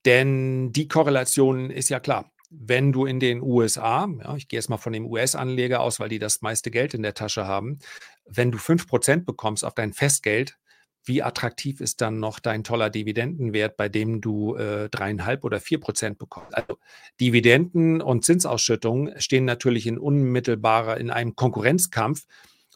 denn 0.05 0.73
die 0.73 0.89
Korrelation 0.89 1.71
ist 1.71 1.89
ja 1.89 2.01
klar. 2.01 2.31
Wenn 2.51 2.93
du 2.93 3.05
in 3.05 3.19
den 3.19 3.43
USA, 3.43 4.09
ja, 4.23 4.37
ich 4.37 4.47
gehe 4.47 4.59
jetzt 4.59 4.69
mal 4.71 4.77
von 4.77 4.93
dem 4.93 5.07
US-Anleger 5.07 5.81
aus, 5.81 5.99
weil 5.99 6.09
die 6.09 6.21
das 6.21 6.41
meiste 6.41 6.71
Geld 6.71 6.95
in 6.95 7.03
der 7.03 7.15
Tasche 7.15 7.47
haben, 7.47 7.81
wenn 8.27 8.53
du 8.53 8.59
5% 8.59 9.25
bekommst 9.25 9.65
auf 9.65 9.75
dein 9.75 9.93
Festgeld, 9.93 10.57
wie 11.05 11.23
attraktiv 11.23 11.81
ist 11.81 12.01
dann 12.01 12.19
noch 12.19 12.39
dein 12.39 12.65
toller 12.65 12.91
Dividendenwert, 12.91 13.77
bei 13.77 13.89
dem 13.89 14.21
du 14.21 14.57
äh, 14.57 14.89
dreieinhalb 14.89 15.45
oder 15.45 15.61
vier 15.61 15.81
Prozent 15.81 16.19
bekommst? 16.19 16.55
Also 16.55 16.79
Dividenden 17.21 18.01
und 18.01 18.25
Zinsausschüttungen 18.25 19.21
stehen 19.21 19.45
natürlich 19.45 19.87
in 19.87 19.99
unmittelbarer, 19.99 20.97
in 20.99 21.11
einem 21.11 21.37
Konkurrenzkampf. 21.37 22.27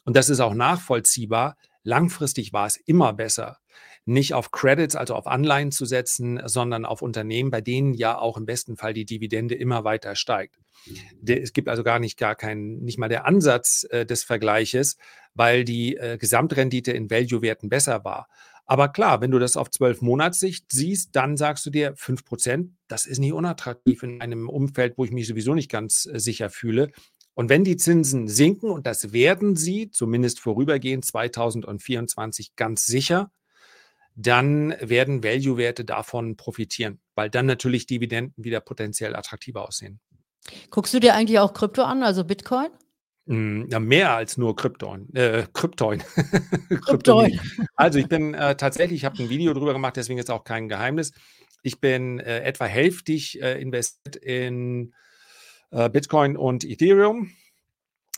Und 0.05 0.15
das 0.15 0.29
ist 0.29 0.39
auch 0.39 0.53
nachvollziehbar. 0.53 1.57
Langfristig 1.83 2.53
war 2.53 2.67
es 2.67 2.77
immer 2.77 3.13
besser, 3.13 3.57
nicht 4.09 4.33
auf 4.33 4.51
Credits, 4.51 4.95
also 4.95 5.15
auf 5.15 5.27
Anleihen 5.27 5.71
zu 5.71 5.85
setzen, 5.85 6.41
sondern 6.45 6.85
auf 6.85 7.01
Unternehmen, 7.01 7.51
bei 7.51 7.61
denen 7.61 7.93
ja 7.93 8.17
auch 8.17 8.37
im 8.37 8.45
besten 8.45 8.75
Fall 8.75 8.93
die 8.93 9.05
Dividende 9.05 9.55
immer 9.55 9.83
weiter 9.83 10.15
steigt. 10.15 10.57
Es 11.25 11.53
gibt 11.53 11.69
also 11.69 11.83
gar 11.83 11.99
nicht 11.99 12.17
gar 12.17 12.35
keinen, 12.35 12.79
nicht 12.83 12.97
mal 12.97 13.09
der 13.09 13.25
Ansatz 13.25 13.85
äh, 13.89 14.05
des 14.05 14.23
Vergleiches, 14.23 14.97
weil 15.35 15.63
die 15.63 15.95
äh, 15.95 16.17
Gesamtrendite 16.17 16.91
in 16.91 17.09
Value-Werten 17.09 17.69
besser 17.69 18.03
war. 18.03 18.27
Aber 18.65 18.89
klar, 18.89 19.21
wenn 19.21 19.31
du 19.31 19.39
das 19.39 19.57
auf 19.57 19.69
zwölf 19.69 20.01
Monatssicht 20.01 20.65
siehst, 20.71 21.15
dann 21.15 21.37
sagst 21.37 21.65
du 21.65 21.69
dir, 21.69 21.93
fünf 21.95 22.23
Prozent, 22.25 22.73
das 22.87 23.05
ist 23.05 23.19
nicht 23.19 23.33
unattraktiv 23.33 24.03
in 24.03 24.21
einem 24.21 24.47
Umfeld, 24.49 24.97
wo 24.97 25.05
ich 25.05 25.11
mich 25.11 25.27
sowieso 25.27 25.53
nicht 25.53 25.69
ganz 25.69 26.07
äh, 26.07 26.19
sicher 26.19 26.49
fühle. 26.49 26.91
Und 27.35 27.49
wenn 27.49 27.63
die 27.63 27.77
Zinsen 27.77 28.27
sinken, 28.27 28.69
und 28.69 28.87
das 28.87 29.13
werden 29.13 29.55
sie, 29.55 29.91
zumindest 29.91 30.39
vorübergehend 30.39 31.05
2024 31.05 32.55
ganz 32.55 32.85
sicher, 32.85 33.31
dann 34.21 34.75
werden 34.81 35.23
Value-Werte 35.23 35.85
davon 35.85 36.35
profitieren, 36.35 36.99
weil 37.15 37.29
dann 37.29 37.45
natürlich 37.45 37.85
Dividenden 37.85 38.33
wieder 38.43 38.59
potenziell 38.59 39.15
attraktiver 39.15 39.67
aussehen. 39.67 39.99
Guckst 40.69 40.93
du 40.93 40.99
dir 40.99 41.15
eigentlich 41.15 41.39
auch 41.39 41.53
Krypto 41.53 41.83
an, 41.83 42.03
also 42.03 42.25
Bitcoin? 42.25 42.69
Ja, 43.27 43.79
mehr 43.79 44.15
als 44.15 44.37
nur 44.37 44.55
Krypton. 44.55 45.13
Äh, 45.13 45.45
Kryptoin. 45.53 46.01
Kryptoin. 46.85 47.39
also 47.75 47.99
ich 47.99 48.07
bin 48.07 48.33
äh, 48.33 48.55
tatsächlich, 48.55 49.01
ich 49.01 49.05
habe 49.05 49.21
ein 49.21 49.29
Video 49.29 49.53
darüber 49.53 49.73
gemacht, 49.73 49.97
deswegen 49.97 50.17
ist 50.17 50.31
auch 50.31 50.43
kein 50.43 50.67
Geheimnis. 50.67 51.11
Ich 51.61 51.79
bin 51.79 52.19
äh, 52.19 52.39
etwa 52.39 52.65
hälftig 52.65 53.39
äh, 53.39 53.61
investiert 53.61 54.15
in 54.15 54.95
äh, 55.69 55.89
Bitcoin 55.89 56.37
und 56.37 56.65
Ethereum. 56.65 57.31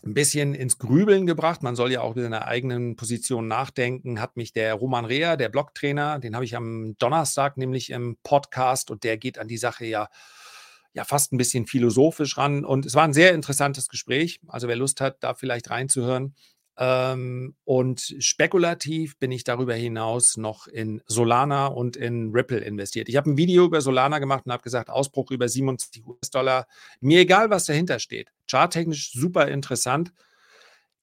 Ein 0.04 0.14
bisschen 0.16 0.56
ins 0.56 0.80
Grübeln 0.80 1.28
gebracht. 1.28 1.62
Man 1.62 1.76
soll 1.76 1.92
ja 1.92 2.02
auch 2.02 2.14
über 2.14 2.24
seine 2.24 2.48
eigenen 2.48 2.96
Positionen 2.96 3.48
nachdenken. 3.48 4.20
Hat 4.20 4.36
mich 4.36 4.52
der 4.52 4.74
Roman 4.74 5.06
Rea, 5.06 5.36
der 5.36 5.50
Blogtrainer, 5.50 6.18
den 6.18 6.34
habe 6.34 6.46
ich 6.46 6.56
am 6.56 6.96
Donnerstag 6.98 7.58
nämlich 7.58 7.92
im 7.92 8.18
Podcast 8.24 8.90
und 8.90 9.04
der 9.04 9.18
geht 9.18 9.38
an 9.38 9.48
die 9.48 9.58
Sache 9.58 9.86
ja 9.86 10.10
ja 10.94 11.06
fast 11.06 11.32
ein 11.32 11.38
bisschen 11.38 11.68
philosophisch 11.68 12.38
ran. 12.38 12.66
Und 12.66 12.86
es 12.86 12.96
war 12.96 13.04
ein 13.04 13.14
sehr 13.14 13.34
interessantes 13.34 13.88
Gespräch. 13.88 14.40
Also 14.48 14.68
wer 14.68 14.76
Lust 14.76 15.02
hat, 15.02 15.24
da 15.24 15.34
vielleicht 15.34 15.70
reinzuhören. 15.70 16.36
Ähm, 16.84 17.54
und 17.64 18.16
spekulativ 18.18 19.20
bin 19.20 19.32
ich 19.32 19.44
darüber 19.44 19.76
hinaus 19.76 20.36
noch 20.36 20.66
in 20.66 21.04
Solana 21.06 21.68
und 21.68 21.96
in 21.96 22.32
Ripple 22.32 22.58
investiert. 22.58 23.08
Ich 23.08 23.18
habe 23.18 23.30
ein 23.30 23.38
Video 23.38 23.66
über 23.66 23.82
Solana 23.82 24.18
gemacht 24.18 24.48
und 24.48 24.52
habe 24.52 24.64
gesagt, 24.64 24.90
Ausbruch 24.90 25.30
über 25.30 25.48
27 25.48 26.04
US-Dollar. 26.08 26.66
Mir 27.00 27.20
egal, 27.20 27.52
was 27.52 27.66
dahinter 27.66 28.00
steht. 28.00 28.32
Charttechnisch 28.50 29.12
super 29.14 29.48
interessant. 29.48 30.12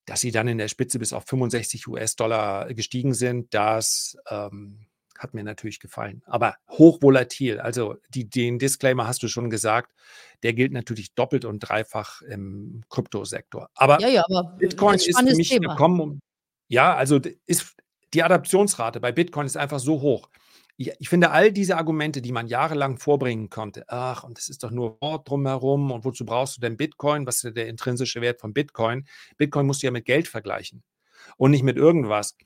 Dass 0.05 0.21
sie 0.21 0.33
dann 0.33 0.49
in 0.49 0.59
der 0.59 0.67
Spitze 0.67 0.99
bis 0.99 1.13
auf 1.13 1.27
65 1.27 1.87
US-Dollar 1.87 2.75
gestiegen 2.75 3.15
sind, 3.15 3.55
das 3.55 4.17
ähm, 4.31 4.89
hat 5.19 5.35
mir 5.35 5.45
natürlich 5.45 5.81
gefallen. 5.81 6.23
Aber 6.27 6.57
hochvolatil, 6.71 7.61
also 7.61 7.97
die, 8.09 8.31
den 8.31 8.59
Disclaimer 8.59 9.07
hast 9.07 9.23
du 9.23 9.29
schon 9.29 9.51
gesagt, 9.51 9.93
der 10.43 10.55
gilt 10.55 10.73
natürlich 10.73 11.15
doppelt 11.15 11.45
und 11.45 11.59
dreifach 11.61 12.23
im 12.23 12.85
Kryptosektor. 12.89 13.69
Aber, 13.75 14.01
ja, 14.01 14.09
ja, 14.09 14.25
aber 14.31 14.57
Bitcoin 14.57 14.95
ist 14.95 15.19
für 15.19 15.25
mich 15.25 15.49
Thema. 15.49 15.73
gekommen, 15.75 16.01
um, 16.01 16.21
ja, 16.69 16.95
also 16.95 17.21
ist 17.47 17.75
die 18.15 18.23
Adaptionsrate 18.23 19.01
bei 19.01 19.13
Bitcoin 19.13 19.47
ist 19.47 19.57
einfach 19.57 19.81
so 19.81 20.01
hoch. 20.01 20.31
Ich, 20.77 20.93
ich, 20.99 21.09
finde 21.09 21.33
all 21.33 21.51
diese 21.53 21.77
Argumente, 21.77 22.23
die 22.23 22.31
man 22.31 22.47
jahrelang 22.47 22.99
vorbringen 22.99 23.51
konnte, 23.51 23.85
ach, 23.89 24.23
und 24.23 24.39
das 24.39 24.49
ist 24.49 24.63
doch 24.63 24.71
nur 24.71 24.97
Wort 25.01 25.29
drumherum 25.29 25.91
und 25.91 26.05
wozu 26.05 26.25
brauchst 26.25 26.57
du 26.57 26.61
denn 26.61 26.77
Bitcoin? 26.77 27.27
Was 27.27 27.43
ist 27.43 27.57
der 27.57 27.67
intrinsische 27.67 28.21
Wert 28.21 28.41
von 28.41 28.55
Bitcoin? 28.55 29.07
Bitcoin 29.37 29.67
musst 29.67 29.83
du 29.83 29.89
ja 29.89 29.91
mit 29.91 30.05
Geld 30.05 30.29
vergleichen. 30.29 30.85
und 31.37 31.51
nicht 31.51 31.63
mit 31.63 31.77
irgendwas. 31.77 32.37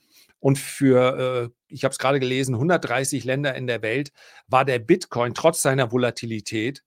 Und 0.42 0.58
für, 0.58 1.52
äh, 1.52 1.72
ich 1.72 1.84
habe 1.84 1.92
es 1.92 2.00
gerade 2.00 2.18
gelesen, 2.18 2.56
130 2.56 3.22
Länder 3.22 3.54
in 3.54 3.68
der 3.68 3.80
Welt 3.80 4.10
war 4.48 4.64
der 4.64 4.80
Bitcoin 4.80 5.34
trotz 5.34 5.62
seiner 5.62 5.92
Volatilität 5.92 6.82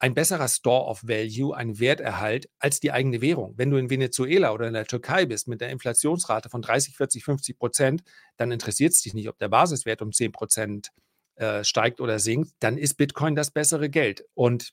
ein 0.00 0.12
besserer 0.12 0.48
Store 0.48 0.86
of 0.86 1.04
Value, 1.04 1.56
ein 1.56 1.78
Werterhalt 1.78 2.48
als 2.58 2.80
die 2.80 2.90
eigene 2.90 3.20
Währung. 3.20 3.54
Wenn 3.56 3.70
du 3.70 3.76
in 3.76 3.90
Venezuela 3.90 4.52
oder 4.52 4.66
in 4.66 4.72
der 4.72 4.86
Türkei 4.86 5.24
bist 5.24 5.46
mit 5.46 5.60
der 5.60 5.70
Inflationsrate 5.70 6.48
von 6.48 6.62
30, 6.62 6.96
40, 6.96 7.22
50 7.22 7.58
Prozent, 7.58 8.02
dann 8.36 8.50
interessiert 8.50 8.92
es 8.92 9.02
dich 9.02 9.14
nicht, 9.14 9.28
ob 9.28 9.38
der 9.38 9.50
Basiswert 9.50 10.02
um 10.02 10.10
10 10.10 10.32
Prozent 10.32 10.90
äh, 11.36 11.62
steigt 11.62 12.00
oder 12.00 12.18
sinkt, 12.18 12.50
dann 12.58 12.76
ist 12.76 12.94
Bitcoin 12.94 13.36
das 13.36 13.52
bessere 13.52 13.88
Geld. 13.88 14.24
Und 14.34 14.72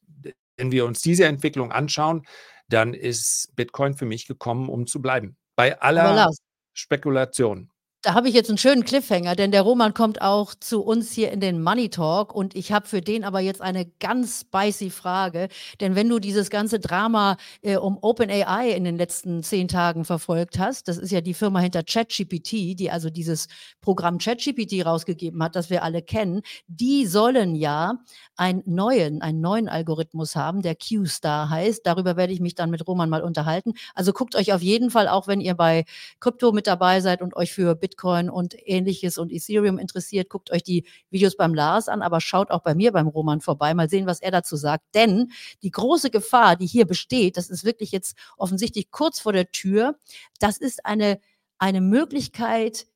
wenn 0.55 0.71
wir 0.71 0.86
uns 0.86 1.01
diese 1.01 1.25
Entwicklung 1.25 1.71
anschauen, 1.71 2.25
dann 2.67 2.95
ist 2.95 3.51
Bitcoin 3.55 3.93
für 3.93 4.05
mich 4.05 4.25
gekommen, 4.25 4.69
um 4.69 4.88
zu 4.88 5.03
bleiben. 5.03 5.38
Bei 5.55 5.79
aller 5.79 6.31
Spekulation 6.74 7.69
da 8.04 8.13
habe 8.13 8.30
ich 8.30 8.36
jetzt 8.36 8.50
einen 8.50 8.60
schönen 8.60 8.86
Cliffhanger, 8.86 9.36
denn 9.36 9.51
der 9.51 9.63
Roman 9.63 9.94
kommt 9.94 10.22
auch 10.22 10.54
zu 10.54 10.82
uns 10.84 11.12
hier 11.12 11.32
in 11.32 11.39
den 11.39 11.62
Money 11.62 11.89
Talk 11.89 12.34
und 12.34 12.56
ich 12.56 12.72
habe 12.72 12.88
für 12.88 13.01
den 13.01 13.24
aber 13.24 13.39
jetzt 13.39 13.62
eine 13.62 13.86
ganz 14.00 14.42
spicy 14.42 14.92
Frage, 14.92 15.50
denn 15.82 15.96
wenn 15.96 16.08
du 16.08 16.20
dieses 16.20 16.50
ganze 16.50 16.80
Drama 16.80 17.38
äh, 17.63 17.75
um 17.75 17.98
OpenAI 18.01 18.70
in 18.70 18.84
den 18.84 18.98
letzten 18.98 19.42
zehn 19.42 19.68
Tagen 19.68 20.06
verfolgt 20.06 20.60
hast, 20.60 20.88
das 20.88 20.98
ist 20.98 21.12
ja 21.12 21.22
die 21.22 21.34
Firma 21.34 21.60
hinter 21.60 21.84
ChatGPT, 21.84 22.80
die 22.80 22.92
also 22.92 23.10
dieses 23.10 23.48
Programm 23.82 24.20
ChatGPT 24.20 24.86
rausgegeben 24.86 25.42
hat, 25.44 25.56
das 25.56 25.70
wir 25.72 25.84
alle 25.84 26.04
kennen, 26.04 26.42
die 26.68 27.08
sollen 27.08 27.56
ja 27.56 27.96
einen 28.36 28.62
neuen, 28.66 29.22
einen 29.24 29.42
neuen 29.42 29.68
Algorithmus 29.68 30.36
haben, 30.36 30.62
der 30.62 30.75
Q-Star 30.75 31.50
heißt. 31.50 31.82
Darüber 31.86 32.16
werde 32.16 32.32
ich 32.32 32.39
mich 32.39 32.54
dann 32.54 32.70
mit 32.70 32.88
Roman 32.88 33.10
mal 33.10 33.24
unterhalten. 33.24 33.74
Also 33.96 34.13
guckt 34.13 34.36
euch 34.36 34.54
auf 34.54 34.62
jeden 34.62 34.92
Fall, 34.92 35.08
auch 35.08 35.27
wenn 35.27 35.42
ihr 35.42 35.56
bei 35.56 35.86
Krypto 36.20 36.51
mit 36.51 36.68
dabei 36.68 37.01
seid 37.01 37.22
und 37.24 37.36
euch 37.36 37.51
für 37.54 37.75
Bitcoin 37.88 38.29
und 38.29 38.56
ähnliches 38.67 39.17
und 39.17 39.32
Ethereum 39.32 39.77
interessiert, 39.77 40.29
guckt 40.29 40.51
euch 40.51 40.63
die 40.63 40.86
Videos 41.10 41.38
beim 41.38 41.53
Lars 41.53 41.88
an, 41.88 42.01
aber 42.01 42.20
schaut 42.20 42.51
auch 42.51 42.62
bei 42.62 42.75
mir 42.75 42.91
beim 42.91 43.08
Roman 43.08 43.39
vorbei, 43.39 43.74
mal 43.74 43.89
sehen, 43.89 44.06
was 44.06 44.22
er 44.22 44.32
dazu 44.32 44.58
sagt. 44.58 44.84
Denn 44.94 45.32
die 45.63 45.72
große 45.72 46.10
Gefahr, 46.10 46.58
die 46.58 46.67
hier 46.67 46.86
besteht, 46.86 47.38
das 47.38 47.50
ist 47.50 47.63
wirklich 47.63 47.91
jetzt 47.91 48.17
offensichtlich 48.38 48.91
kurz 48.91 49.20
vor 49.20 49.32
der 49.32 49.51
Tür, 49.51 49.98
das 50.39 50.58
ist 50.58 50.86
eine, 50.86 51.20
eine 51.58 51.82
Möglichkeit, 51.82 52.88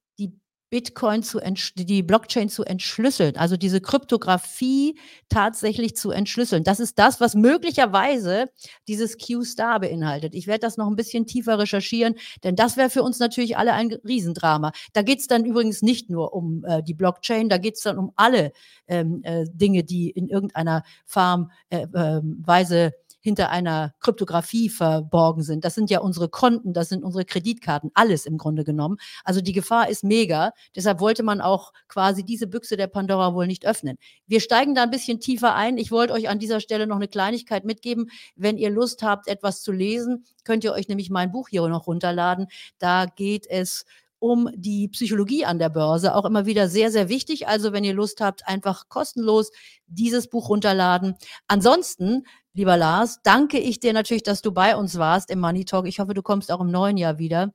Bitcoin 0.72 1.22
zu 1.22 1.40
die 1.76 2.02
Blockchain 2.02 2.48
zu 2.48 2.64
entschlüsseln, 2.64 3.36
also 3.36 3.58
diese 3.58 3.82
Kryptographie 3.82 4.98
tatsächlich 5.28 5.98
zu 5.98 6.12
entschlüsseln. 6.12 6.64
Das 6.64 6.80
ist 6.80 6.98
das, 6.98 7.20
was 7.20 7.36
möglicherweise 7.36 8.50
dieses 8.88 9.18
Q-Star 9.18 9.82
beinhaltet. 9.82 10.34
Ich 10.34 10.48
werde 10.48 10.62
das 10.62 10.78
noch 10.78 10.88
ein 10.88 10.96
bisschen 10.96 11.28
tiefer 11.28 11.60
recherchieren, 11.60 12.16
denn 12.46 12.56
das 12.56 12.78
wäre 12.78 12.90
für 12.90 13.04
uns 13.04 13.20
natürlich 13.20 13.58
alle 13.58 13.74
ein 13.74 13.92
Riesendrama. 14.08 14.72
Da 14.94 15.02
geht 15.02 15.20
es 15.20 15.28
dann 15.28 15.44
übrigens 15.44 15.82
nicht 15.82 16.10
nur 16.10 16.34
um 16.34 16.64
äh, 16.64 16.82
die 16.82 16.94
Blockchain, 16.94 17.50
da 17.50 17.58
geht 17.58 17.76
es 17.76 17.84
dann 17.84 17.98
um 17.98 18.14
alle 18.16 18.54
ähm, 18.88 19.20
äh, 19.24 19.44
Dinge, 19.52 19.84
die 19.84 20.10
in 20.10 20.30
irgendeiner 20.30 20.84
Farm 21.06 21.52
äh, 21.70 21.86
ähm, 21.94 22.42
Weise 22.46 22.94
hinter 23.22 23.50
einer 23.50 23.94
Kryptographie 24.00 24.70
verborgen 24.70 25.44
sind. 25.44 25.64
Das 25.64 25.76
sind 25.76 25.90
ja 25.90 26.00
unsere 26.00 26.28
Konten, 26.28 26.74
das 26.74 26.90
sind 26.90 27.04
unsere 27.04 27.24
Kreditkarten, 27.24 27.92
alles 27.94 28.26
im 28.26 28.38
Grunde 28.38 28.64
genommen. 28.64 28.98
Also 29.24 29.42
die 29.42 29.54
Gefahr 29.54 29.90
ist 29.90 30.04
mega. 30.04 30.52
Deshalb 30.76 31.00
wollte 31.00 31.24
man 31.24 31.40
auch 31.40 31.72
quasi 31.88 32.24
diese 32.24 32.48
Büchse 32.48 32.78
der 32.78 32.88
Pandora 32.88 33.34
wohl 33.34 33.48
nicht 33.48 33.66
öffnen. 33.66 33.98
Wir 34.28 34.42
steigen 34.42 34.76
da 34.76 34.84
ein 34.84 34.92
bisschen 34.92 35.20
tiefer 35.20 35.56
ein. 35.56 35.78
Ich 35.78 35.92
wollte 35.92 36.14
euch 36.14 36.30
an 36.30 36.40
dieser 36.40 36.60
Stelle 36.60 36.88
noch 36.88 36.98
eine 36.98 37.08
Kleinigkeit 37.08 37.64
mitgeben. 37.64 38.10
Wenn 38.36 38.58
ihr 38.58 38.70
Lust 38.70 39.04
habt, 39.04 39.28
etwas 39.28 39.62
zu 39.62 39.72
lesen, 39.72 40.26
könnt 40.44 40.64
ihr 40.64 40.74
euch 40.74 40.88
nämlich 40.88 41.10
mein 41.10 41.32
Buch 41.32 41.50
hier 41.50 41.68
noch 41.68 41.88
runterladen. 41.88 42.48
Da 42.80 43.06
geht 43.06 43.48
es 43.48 43.86
um 44.22 44.50
die 44.56 44.88
Psychologie 44.90 45.46
an 45.46 45.58
der 45.58 45.70
Börse. 45.70 46.14
Auch 46.14 46.26
immer 46.26 46.46
wieder 46.46 46.70
sehr, 46.70 46.92
sehr 46.92 47.10
wichtig. 47.10 47.48
Also 47.48 47.74
wenn 47.74 47.84
ihr 47.84 47.96
Lust 47.96 48.22
habt, 48.22 48.48
einfach 48.48 48.88
kostenlos 48.88 49.52
dieses 49.88 50.30
Buch 50.30 50.48
runterladen. 50.48 51.16
Ansonsten, 51.48 52.28
lieber 52.54 52.78
Lars, 52.78 53.22
danke 53.24 53.58
ich 53.58 53.80
dir 53.80 53.94
natürlich, 53.94 54.22
dass 54.22 54.44
du 54.44 54.52
bei 54.52 54.76
uns 54.76 55.00
warst 55.00 55.32
im 55.32 55.40
Money 55.40 55.66
Talk. 55.66 55.88
Ich 55.88 56.00
hoffe, 56.00 56.14
du 56.14 56.22
kommst 56.22 56.52
auch 56.52 56.62
im 56.62 56.70
neuen 56.70 56.98
Jahr 56.98 57.18
wieder. 57.18 57.52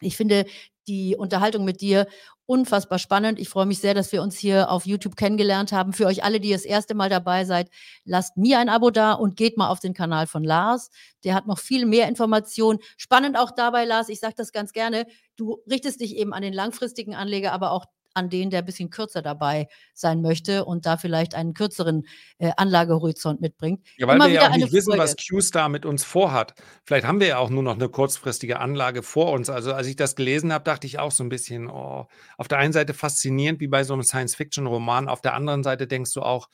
Ich 0.00 0.16
finde 0.16 0.46
die 0.88 1.16
Unterhaltung 1.16 1.64
mit 1.64 1.80
dir 1.80 2.06
unfassbar 2.46 2.98
spannend. 2.98 3.38
Ich 3.38 3.50
freue 3.50 3.66
mich 3.66 3.78
sehr, 3.78 3.92
dass 3.92 4.10
wir 4.10 4.22
uns 4.22 4.38
hier 4.38 4.70
auf 4.70 4.86
YouTube 4.86 5.16
kennengelernt 5.16 5.70
haben. 5.70 5.92
Für 5.92 6.06
euch 6.06 6.24
alle, 6.24 6.40
die 6.40 6.50
das 6.50 6.64
erste 6.64 6.94
Mal 6.94 7.10
dabei 7.10 7.44
seid, 7.44 7.68
lasst 8.04 8.38
mir 8.38 8.58
ein 8.58 8.70
Abo 8.70 8.90
da 8.90 9.12
und 9.12 9.36
geht 9.36 9.58
mal 9.58 9.68
auf 9.68 9.80
den 9.80 9.92
Kanal 9.92 10.26
von 10.26 10.42
Lars. 10.42 10.90
Der 11.24 11.34
hat 11.34 11.46
noch 11.46 11.58
viel 11.58 11.84
mehr 11.84 12.08
Informationen. 12.08 12.78
Spannend 12.96 13.38
auch 13.38 13.50
dabei, 13.50 13.84
Lars, 13.84 14.08
ich 14.08 14.18
sage 14.20 14.34
das 14.36 14.50
ganz 14.52 14.72
gerne, 14.72 15.06
du 15.36 15.58
richtest 15.70 16.00
dich 16.00 16.16
eben 16.16 16.32
an 16.32 16.42
den 16.42 16.54
langfristigen 16.54 17.14
Anleger, 17.14 17.52
aber 17.52 17.70
auch 17.70 17.84
an 18.18 18.28
den, 18.28 18.50
der 18.50 18.60
ein 18.60 18.64
bisschen 18.64 18.90
kürzer 18.90 19.22
dabei 19.22 19.68
sein 19.94 20.20
möchte 20.20 20.64
und 20.64 20.86
da 20.86 20.96
vielleicht 20.96 21.34
einen 21.34 21.54
kürzeren 21.54 22.06
äh, 22.38 22.50
Anlagehorizont 22.56 23.40
mitbringt. 23.40 23.86
Ja, 23.96 24.06
weil 24.06 24.16
Immer 24.16 24.26
wir 24.26 24.34
ja 24.34 24.50
auch 24.50 24.56
nicht 24.56 24.72
wissen, 24.72 24.98
was 24.98 25.16
Q-Star 25.16 25.68
mit 25.68 25.86
uns 25.86 26.04
vorhat. 26.04 26.54
Vielleicht 26.84 27.06
haben 27.06 27.20
wir 27.20 27.28
ja 27.28 27.38
auch 27.38 27.50
nur 27.50 27.62
noch 27.62 27.74
eine 27.74 27.88
kurzfristige 27.88 28.58
Anlage 28.58 29.02
vor 29.02 29.32
uns. 29.32 29.48
Also 29.48 29.72
als 29.72 29.86
ich 29.86 29.96
das 29.96 30.16
gelesen 30.16 30.52
habe, 30.52 30.64
dachte 30.64 30.86
ich 30.86 30.98
auch 30.98 31.12
so 31.12 31.22
ein 31.22 31.28
bisschen, 31.28 31.68
oh, 31.68 32.06
auf 32.36 32.48
der 32.48 32.58
einen 32.58 32.72
Seite 32.72 32.92
faszinierend 32.92 33.60
wie 33.60 33.68
bei 33.68 33.84
so 33.84 33.94
einem 33.94 34.02
Science-Fiction-Roman, 34.02 35.08
auf 35.08 35.20
der 35.20 35.34
anderen 35.34 35.62
Seite 35.62 35.86
denkst 35.86 36.12
du 36.12 36.22
auch, 36.22 36.48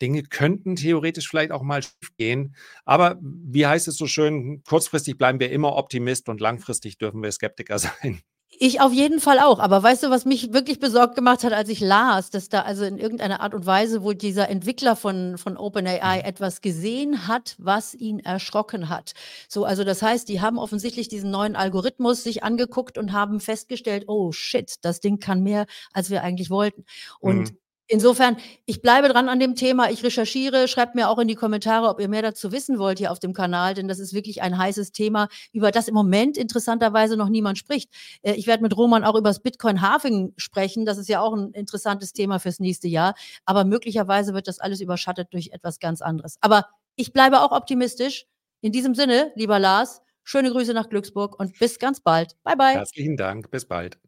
Dinge 0.00 0.22
könnten 0.22 0.76
theoretisch 0.76 1.28
vielleicht 1.28 1.50
auch 1.50 1.62
mal 1.62 1.82
schief 1.82 2.16
gehen. 2.16 2.54
Aber 2.84 3.18
wie 3.20 3.66
heißt 3.66 3.88
es 3.88 3.96
so 3.96 4.06
schön, 4.06 4.62
kurzfristig 4.64 5.18
bleiben 5.18 5.40
wir 5.40 5.50
immer 5.50 5.74
Optimist 5.76 6.28
und 6.28 6.40
langfristig 6.40 6.98
dürfen 6.98 7.22
wir 7.22 7.32
Skeptiker 7.32 7.78
sein. 7.78 8.20
Ich 8.58 8.80
auf 8.80 8.92
jeden 8.92 9.20
Fall 9.20 9.40
auch. 9.40 9.58
Aber 9.58 9.82
weißt 9.82 10.04
du, 10.04 10.10
was 10.10 10.24
mich 10.24 10.52
wirklich 10.52 10.78
besorgt 10.78 11.16
gemacht 11.16 11.44
hat, 11.44 11.52
als 11.52 11.68
ich 11.68 11.80
las, 11.80 12.30
dass 12.30 12.48
da 12.48 12.62
also 12.62 12.84
in 12.84 12.98
irgendeiner 12.98 13.40
Art 13.40 13.54
und 13.54 13.66
Weise 13.66 14.02
wohl 14.02 14.14
dieser 14.14 14.48
Entwickler 14.48 14.96
von, 14.96 15.38
von 15.38 15.56
OpenAI 15.56 16.18
mhm. 16.18 16.24
etwas 16.24 16.60
gesehen 16.60 17.26
hat, 17.26 17.56
was 17.58 17.94
ihn 17.94 18.20
erschrocken 18.20 18.88
hat. 18.88 19.12
So, 19.48 19.64
also 19.64 19.84
das 19.84 20.02
heißt, 20.02 20.28
die 20.28 20.40
haben 20.40 20.58
offensichtlich 20.58 21.08
diesen 21.08 21.30
neuen 21.30 21.56
Algorithmus 21.56 22.22
sich 22.22 22.44
angeguckt 22.44 22.98
und 22.98 23.12
haben 23.12 23.40
festgestellt, 23.40 24.04
oh 24.08 24.32
shit, 24.32 24.74
das 24.82 25.00
Ding 25.00 25.18
kann 25.18 25.42
mehr, 25.42 25.66
als 25.92 26.10
wir 26.10 26.22
eigentlich 26.22 26.50
wollten. 26.50 26.84
Und 27.20 27.50
mhm. 27.50 27.58
Insofern, 27.86 28.38
ich 28.64 28.80
bleibe 28.80 29.08
dran 29.08 29.28
an 29.28 29.38
dem 29.38 29.54
Thema. 29.54 29.90
Ich 29.90 30.02
recherchiere. 30.02 30.68
Schreibt 30.68 30.94
mir 30.94 31.08
auch 31.10 31.18
in 31.18 31.28
die 31.28 31.34
Kommentare, 31.34 31.88
ob 31.88 32.00
ihr 32.00 32.08
mehr 32.08 32.22
dazu 32.22 32.50
wissen 32.50 32.78
wollt 32.78 32.98
hier 32.98 33.12
auf 33.12 33.18
dem 33.18 33.34
Kanal, 33.34 33.74
denn 33.74 33.88
das 33.88 33.98
ist 33.98 34.14
wirklich 34.14 34.40
ein 34.40 34.56
heißes 34.56 34.92
Thema, 34.92 35.28
über 35.52 35.70
das 35.70 35.88
im 35.88 35.94
Moment 35.94 36.38
interessanterweise 36.38 37.16
noch 37.16 37.28
niemand 37.28 37.58
spricht. 37.58 37.90
Äh, 38.22 38.32
ich 38.34 38.46
werde 38.46 38.62
mit 38.62 38.74
Roman 38.76 39.04
auch 39.04 39.16
über 39.16 39.28
das 39.28 39.40
Bitcoin 39.40 39.82
Halving 39.82 40.32
sprechen. 40.38 40.86
Das 40.86 40.96
ist 40.96 41.08
ja 41.08 41.20
auch 41.20 41.34
ein 41.34 41.50
interessantes 41.52 42.12
Thema 42.14 42.38
fürs 42.38 42.58
nächste 42.58 42.88
Jahr. 42.88 43.14
Aber 43.44 43.64
möglicherweise 43.64 44.32
wird 44.32 44.48
das 44.48 44.60
alles 44.60 44.80
überschattet 44.80 45.28
durch 45.32 45.50
etwas 45.52 45.78
ganz 45.78 46.00
anderes. 46.00 46.36
Aber 46.40 46.66
ich 46.96 47.12
bleibe 47.12 47.40
auch 47.42 47.52
optimistisch. 47.52 48.26
In 48.62 48.72
diesem 48.72 48.94
Sinne, 48.94 49.30
lieber 49.34 49.58
Lars, 49.58 50.00
schöne 50.22 50.50
Grüße 50.50 50.72
nach 50.72 50.88
Glücksburg 50.88 51.38
und 51.38 51.58
bis 51.58 51.78
ganz 51.78 52.00
bald. 52.00 52.34
Bye, 52.44 52.56
bye. 52.56 52.74
Herzlichen 52.74 53.18
Dank. 53.18 53.50
Bis 53.50 53.66
bald. 53.66 53.98